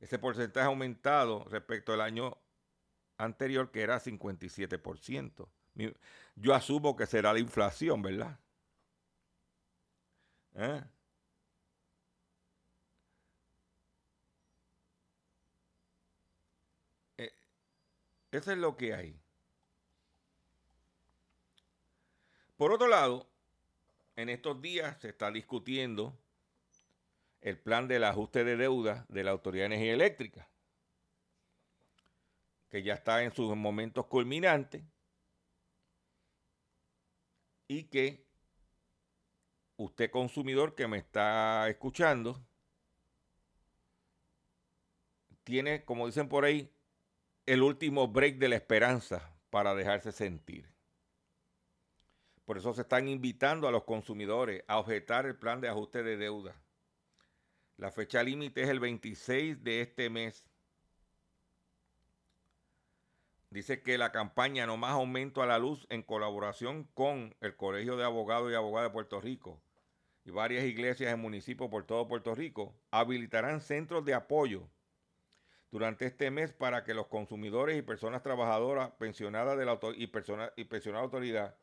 Ese 0.00 0.18
porcentaje 0.18 0.64
ha 0.64 0.68
aumentado 0.68 1.44
respecto 1.44 1.92
al 1.92 2.02
año 2.02 2.36
anterior, 3.16 3.70
que 3.70 3.82
era 3.82 3.98
57%. 4.00 5.48
Yo 6.36 6.54
asumo 6.54 6.96
que 6.96 7.06
será 7.06 7.32
la 7.32 7.38
inflación, 7.40 8.02
¿verdad? 8.02 8.38
¿Eh? 10.54 10.82
Eh, 17.18 17.32
Eso 18.30 18.52
es 18.52 18.58
lo 18.58 18.76
que 18.76 18.94
hay. 18.94 19.20
Por 22.56 22.72
otro 22.72 22.88
lado, 22.88 23.28
en 24.16 24.28
estos 24.28 24.60
días 24.62 25.00
se 25.00 25.08
está 25.08 25.30
discutiendo 25.30 26.16
el 27.40 27.58
plan 27.58 27.88
del 27.88 28.04
ajuste 28.04 28.44
de 28.44 28.56
deuda 28.56 29.06
de 29.08 29.24
la 29.24 29.32
Autoridad 29.32 29.64
de 29.64 29.74
Energía 29.74 29.92
Eléctrica, 29.94 30.48
que 32.70 32.82
ya 32.82 32.94
está 32.94 33.22
en 33.22 33.32
sus 33.34 33.54
momentos 33.56 34.06
culminantes 34.06 34.82
y 37.68 37.84
que 37.84 38.24
usted 39.76 40.10
consumidor 40.10 40.74
que 40.74 40.86
me 40.86 40.98
está 40.98 41.68
escuchando 41.68 42.44
tiene, 45.44 45.84
como 45.84 46.06
dicen 46.06 46.28
por 46.28 46.44
ahí, 46.44 46.70
el 47.46 47.62
último 47.62 48.08
break 48.08 48.38
de 48.38 48.48
la 48.48 48.56
esperanza 48.56 49.34
para 49.50 49.74
dejarse 49.74 50.12
sentir. 50.12 50.72
Por 52.44 52.58
eso 52.58 52.74
se 52.74 52.82
están 52.82 53.08
invitando 53.08 53.68
a 53.68 53.70
los 53.70 53.84
consumidores 53.84 54.64
a 54.66 54.78
objetar 54.78 55.26
el 55.26 55.36
plan 55.36 55.60
de 55.60 55.68
ajuste 55.68 56.02
de 56.02 56.16
deuda. 56.16 56.54
La 57.76 57.90
fecha 57.90 58.22
límite 58.22 58.62
es 58.62 58.68
el 58.68 58.80
26 58.80 59.62
de 59.64 59.80
este 59.80 60.10
mes. 60.10 60.44
Dice 63.54 63.82
que 63.82 63.98
la 63.98 64.10
campaña 64.10 64.66
No 64.66 64.76
Más 64.76 64.90
Aumento 64.94 65.40
a 65.40 65.46
la 65.46 65.60
Luz, 65.60 65.86
en 65.88 66.02
colaboración 66.02 66.88
con 66.92 67.36
el 67.40 67.54
Colegio 67.54 67.96
de 67.96 68.02
Abogados 68.02 68.50
y 68.50 68.56
Abogadas 68.56 68.90
de 68.90 68.92
Puerto 68.92 69.20
Rico 69.20 69.62
y 70.24 70.32
varias 70.32 70.64
iglesias 70.64 71.14
en 71.14 71.20
municipios 71.20 71.70
por 71.70 71.86
todo 71.86 72.08
Puerto 72.08 72.34
Rico, 72.34 72.74
habilitarán 72.90 73.60
centros 73.60 74.04
de 74.04 74.12
apoyo 74.12 74.68
durante 75.70 76.04
este 76.04 76.32
mes 76.32 76.52
para 76.52 76.82
que 76.82 76.94
los 76.94 77.06
consumidores 77.06 77.78
y 77.78 77.82
personas 77.82 78.24
trabajadoras 78.24 78.90
pensionadas 78.98 79.56
de 79.56 79.66
la 79.66 79.78
y, 79.94 80.08
persona- 80.08 80.52
y 80.56 80.64
pensionadas 80.64 81.04
autoridad 81.04 81.56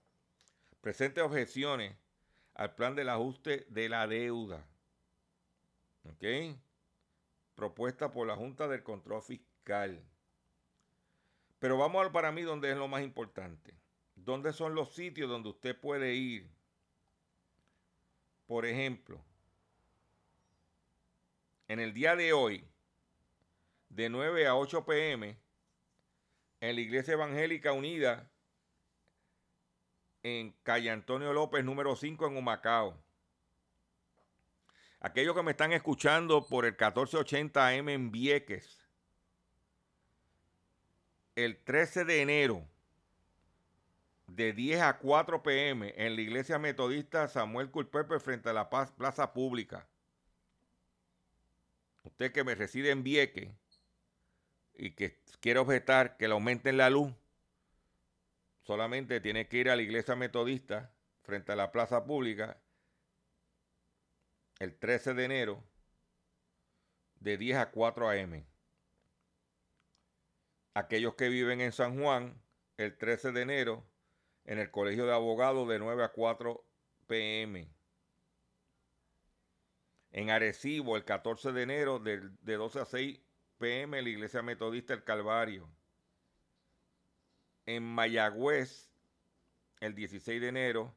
presenten 0.80 1.26
objeciones 1.26 1.98
al 2.54 2.74
plan 2.74 2.96
del 2.96 3.10
ajuste 3.10 3.66
de 3.68 3.90
la 3.90 4.08
deuda. 4.08 4.66
¿Ok? 6.06 6.56
Propuesta 7.54 8.12
por 8.12 8.28
la 8.28 8.38
Junta 8.38 8.70
del 8.70 8.82
Control 8.82 9.22
Fiscal. 9.22 10.02
Pero 11.62 11.78
vamos 11.78 12.04
al 12.04 12.12
para 12.12 12.32
mí 12.32 12.42
donde 12.42 12.72
es 12.72 12.76
lo 12.76 12.88
más 12.88 13.04
importante. 13.04 13.76
¿Dónde 14.16 14.52
son 14.52 14.74
los 14.74 14.96
sitios 14.96 15.30
donde 15.30 15.50
usted 15.50 15.80
puede 15.80 16.16
ir? 16.16 16.50
Por 18.48 18.66
ejemplo, 18.66 19.24
en 21.68 21.80
el 21.80 21.94
día 21.94 22.16
de 22.16 22.34
hoy, 22.34 22.68
de 23.90 24.10
9 24.10 24.48
a 24.48 24.56
8 24.56 24.84
pm, 24.88 25.38
en 26.62 26.76
la 26.76 26.82
Iglesia 26.82 27.14
Evangélica 27.14 27.74
Unida, 27.74 28.28
en 30.24 30.54
calle 30.64 30.90
Antonio 30.90 31.32
López, 31.32 31.64
número 31.64 31.96
5, 31.96 32.26
en 32.26 32.38
Humacao. 32.38 32.98
Aquellos 35.00 35.36
que 35.36 35.44
me 35.44 35.52
están 35.52 35.74
escuchando 35.74 36.48
por 36.48 36.66
el 36.66 36.72
1480 36.72 37.68
AM 37.68 37.90
en 37.90 38.12
Vieques, 38.12 38.81
el 41.36 41.58
13 41.58 42.06
de 42.06 42.22
enero, 42.22 42.68
de 44.28 44.54
10 44.54 44.82
a 44.82 44.98
4 44.98 45.44
pm, 45.44 45.94
en 45.98 46.16
la 46.16 46.22
iglesia 46.22 46.60
metodista 46.60 47.28
Samuel 47.28 47.70
Culpepe 47.70 48.20
frente 48.20 48.50
a 48.50 48.54
la 48.54 48.70
Plaza 48.70 49.34
Pública. 49.34 49.88
Usted 52.04 52.32
que 52.32 52.44
me 52.44 52.56
reside 52.56 52.92
en 52.92 53.04
Vieques 53.04 53.50
y 54.76 54.92
que 54.92 55.20
quiere 55.40 55.60
objetar 55.60 56.18
que 56.18 56.28
le 56.28 56.34
aumenten 56.34 56.78
la 56.78 56.90
luz, 56.90 57.14
solamente 58.64 59.20
tiene 59.20 59.48
que 59.48 59.58
ir 59.58 59.70
a 59.70 59.76
la 59.76 59.82
iglesia 59.82 60.16
metodista 60.16 60.92
frente 61.24 61.52
a 61.52 61.56
la 61.56 61.72
Plaza 61.72 62.06
Pública 62.06 62.58
el 64.60 64.76
13 64.76 65.14
de 65.14 65.26
enero 65.26 65.64
de 67.20 67.38
10 67.38 67.58
a 67.58 67.72
4 67.72 68.10
a.m. 68.10 68.51
Aquellos 70.74 71.16
que 71.16 71.30
viven 71.30 71.62
en 71.62 71.72
San 71.72 72.00
Juan, 72.00 72.42
el 72.78 72.98
13 72.98 73.32
de 73.32 73.42
enero, 73.42 73.86
en 74.46 74.60
el 74.60 74.72
Colegio 74.72 75.06
de 75.06 75.14
Abogados 75.14 75.68
de 75.68 75.80
9 75.80 76.04
a 76.04 76.12
4 76.12 76.66
p.m. 77.08 77.70
En 80.12 80.30
Arecibo, 80.30 80.98
el 80.98 81.06
14 81.06 81.52
de 81.52 81.62
enero, 81.64 82.00
de, 82.00 82.22
de 82.42 82.56
12 82.56 82.80
a 82.80 82.86
6 82.86 83.20
pm 83.62 84.02
la 84.02 84.10
Iglesia 84.10 84.42
Metodista 84.42 84.94
El 84.94 85.04
Calvario. 85.04 85.70
En 87.66 87.84
Mayagüez, 87.84 88.90
el 89.80 89.94
16 89.94 90.42
de 90.42 90.48
enero, 90.48 90.96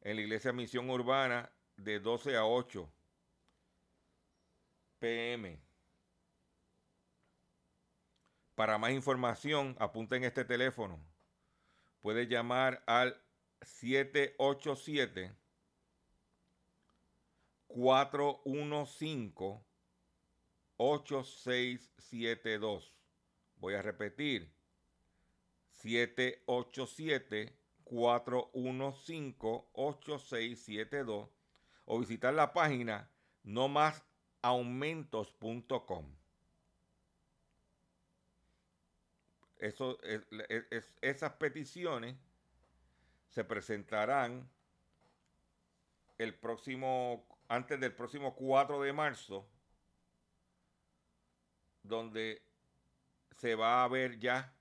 en 0.00 0.16
la 0.16 0.22
Iglesia 0.22 0.52
Misión 0.52 0.88
Urbana, 0.90 1.52
de 1.76 1.98
12 1.98 2.36
a 2.36 2.46
8 2.46 2.92
pm. 5.00 5.63
Para 8.54 8.78
más 8.78 8.92
información, 8.92 9.76
apunten 9.80 10.22
este 10.24 10.44
teléfono. 10.44 11.04
Puede 12.00 12.28
llamar 12.28 12.84
al 12.86 13.20
787 13.62 15.34
415 17.66 19.64
8672. 20.76 22.94
Voy 23.56 23.74
a 23.74 23.82
repetir. 23.82 24.54
787 25.70 27.58
415 27.84 29.64
8672 29.72 31.28
o 31.86 31.98
visitar 31.98 32.32
la 32.32 32.52
página 32.52 33.10
nomasaumentos.com. 33.42 36.23
Esas 41.00 41.32
peticiones 41.32 42.16
se 43.30 43.44
presentarán 43.44 44.48
el 46.18 46.34
próximo, 46.34 47.26
antes 47.48 47.80
del 47.80 47.92
próximo 47.94 48.34
4 48.36 48.82
de 48.82 48.92
marzo, 48.92 49.48
donde 51.82 52.42
se 53.36 53.54
va 53.54 53.82
a 53.82 53.88
ver 53.88 54.18
ya 54.18 54.54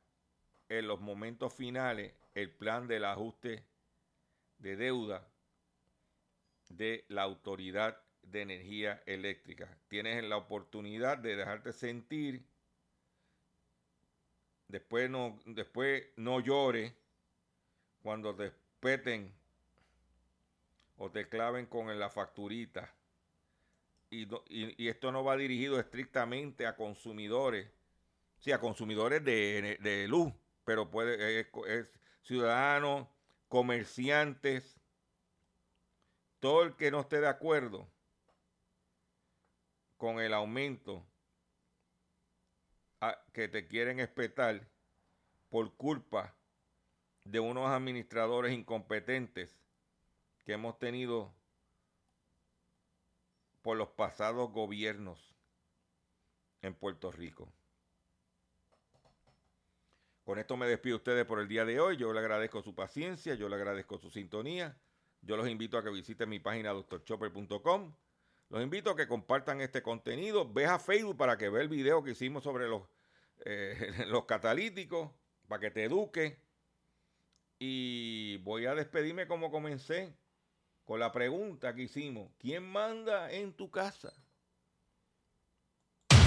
en 0.69 0.87
los 0.87 0.99
momentos 0.99 1.53
finales 1.53 2.13
el 2.33 2.49
plan 2.51 2.87
del 2.87 3.05
ajuste 3.05 3.63
de 4.57 4.75
deuda 4.75 5.27
de 6.69 7.05
la 7.09 7.23
Autoridad 7.23 8.01
de 8.23 8.41
Energía 8.41 9.03
Eléctrica. 9.05 9.77
Tienes 9.89 10.23
la 10.23 10.37
oportunidad 10.37 11.17
de 11.17 11.35
dejarte 11.35 11.73
sentir, 11.73 12.45
después 14.73 15.07
no, 15.07 15.39
después 15.45 16.03
no 16.15 16.39
llores 16.39 16.91
cuando 18.01 18.35
te 18.35 18.51
peten 18.79 19.31
o 20.97 21.11
te 21.11 21.29
claven 21.29 21.67
con 21.67 21.99
la 21.99 22.09
facturita. 22.09 22.91
Y, 24.09 24.87
esto 24.87 25.11
no 25.11 25.23
va 25.23 25.37
dirigido 25.37 25.79
estrictamente 25.79 26.65
a 26.65 26.75
consumidores, 26.75 27.69
sí, 28.39 28.51
a 28.51 28.59
consumidores 28.59 29.23
de, 29.23 30.07
luz, 30.09 30.33
pero 30.65 30.89
puede, 30.89 31.47
es 31.67 31.91
ciudadanos, 32.23 33.07
comerciantes, 33.49 34.75
todo 36.39 36.63
el 36.63 36.75
que 36.75 36.89
no 36.89 37.01
esté 37.01 37.21
de 37.21 37.27
acuerdo 37.27 37.87
con 39.97 40.19
el 40.19 40.33
aumento 40.33 41.05
que 43.33 43.47
te 43.47 43.67
quieren 43.67 43.99
espetar 43.99 44.67
por 45.49 45.75
culpa 45.75 46.35
de 47.23 47.39
unos 47.39 47.69
administradores 47.69 48.53
incompetentes 48.53 49.57
que 50.43 50.53
hemos 50.53 50.77
tenido 50.77 51.33
por 53.61 53.77
los 53.77 53.89
pasados 53.89 54.51
gobiernos 54.51 55.33
en 56.61 56.73
Puerto 56.73 57.11
Rico. 57.11 57.51
Con 60.23 60.39
esto 60.39 60.55
me 60.55 60.67
despido 60.67 60.97
de 60.97 60.97
ustedes 60.97 61.25
por 61.25 61.39
el 61.39 61.47
día 61.47 61.65
de 61.65 61.79
hoy. 61.79 61.97
Yo 61.97 62.13
le 62.13 62.19
agradezco 62.19 62.61
su 62.61 62.73
paciencia, 62.73 63.35
yo 63.35 63.49
le 63.49 63.55
agradezco 63.55 63.97
su 63.97 64.09
sintonía. 64.09 64.77
Yo 65.21 65.37
los 65.37 65.47
invito 65.47 65.77
a 65.77 65.83
que 65.83 65.89
visiten 65.89 66.29
mi 66.29 66.39
página 66.39 66.71
doctorchopper.com. 66.71 67.93
Los 68.49 68.61
invito 68.61 68.91
a 68.91 68.95
que 68.95 69.07
compartan 69.07 69.61
este 69.61 69.81
contenido. 69.81 70.51
Ve 70.51 70.65
a 70.65 70.79
Facebook 70.79 71.17
para 71.17 71.37
que 71.37 71.49
vea 71.49 71.61
el 71.61 71.69
video 71.69 72.03
que 72.03 72.11
hicimos 72.11 72.43
sobre 72.43 72.67
los, 72.67 72.83
eh, 73.45 74.05
los 74.07 74.25
catalíticos, 74.25 75.11
para 75.47 75.59
que 75.59 75.71
te 75.71 75.85
eduque. 75.85 76.39
Y 77.59 78.37
voy 78.37 78.65
a 78.65 78.75
despedirme 78.75 79.27
como 79.27 79.49
comencé, 79.49 80.13
con 80.85 80.99
la 80.99 81.11
pregunta 81.11 81.73
que 81.73 81.83
hicimos. 81.83 82.29
¿Quién 82.37 82.63
manda 82.63 83.31
en 83.31 83.53
tu 83.53 83.71
casa? 83.71 84.11
¿Por 86.09 86.19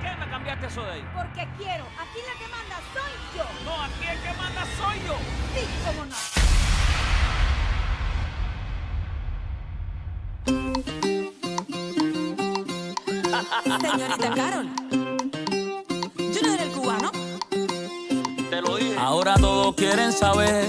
qué 0.00 0.16
me 0.18 0.28
cambiaste 0.28 0.66
eso 0.66 0.82
de 0.82 0.90
ahí? 0.90 1.04
Porque 1.14 1.48
quiero. 1.56 1.84
Aquí 1.98 2.20
la 2.26 2.34
que 2.38 2.48
manda 2.48 2.80
soy 2.92 3.12
yo. 3.38 3.44
No, 3.64 3.82
aquí 3.82 4.04
el 4.10 4.20
que 4.20 4.32
manda 4.36 4.66
soy 4.76 4.98
yo. 5.06 5.16
Sí, 5.54 5.66
cómo 5.86 6.04
no. 6.06 6.41
Señorita 13.64 14.30
Carol, 14.34 14.68
yo 16.18 16.42
no 16.42 16.52
era 16.54 16.62
el 16.64 16.70
cubano. 16.70 17.10
Te 18.50 18.60
lo 18.60 18.76
dije. 18.76 18.96
Ahora 18.98 19.34
todos 19.34 19.74
quieren 19.76 20.12
saber 20.12 20.68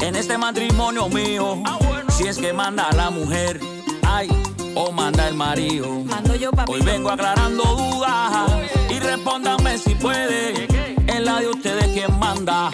en 0.00 0.16
este 0.16 0.36
matrimonio 0.36 1.08
mío 1.08 1.62
si 2.08 2.26
es 2.26 2.38
que 2.38 2.52
manda 2.52 2.90
la 2.92 3.10
mujer, 3.10 3.60
ay, 4.06 4.28
o 4.74 4.90
manda 4.90 5.28
el 5.28 5.34
marido. 5.34 5.88
Mando 6.04 6.34
yo, 6.34 6.50
papi. 6.50 6.72
Hoy 6.72 6.82
vengo 6.82 7.10
aclarando 7.10 7.62
dudas 7.62 8.50
y 8.90 8.98
respóndanme 8.98 9.78
si 9.78 9.94
puede. 9.94 10.66
En 11.06 11.24
la 11.24 11.40
de 11.40 11.48
ustedes 11.48 11.86
quién 11.88 12.18
manda, 12.18 12.70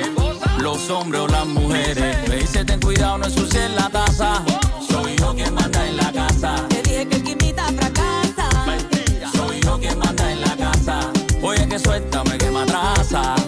los 0.59 0.91
hombres 0.91 1.21
o 1.21 1.29
las 1.29 1.47
mujeres. 1.47 2.29
Me 2.29 2.37
dice 2.37 2.65
ten 2.65 2.81
cuidado, 2.81 3.19
no 3.19 3.27
ensucien 3.27 3.77
la 3.77 3.91
taza. 3.91 4.43
Soy 4.89 5.17
yo 5.17 5.35
quien 5.35 5.55
manda 5.55 5.87
en 5.87 5.97
la 5.97 6.13
casa. 6.13 6.67
Suéltame 11.95 12.39
que 12.39 12.51
me 12.51 12.63
atrasa. 12.63 13.44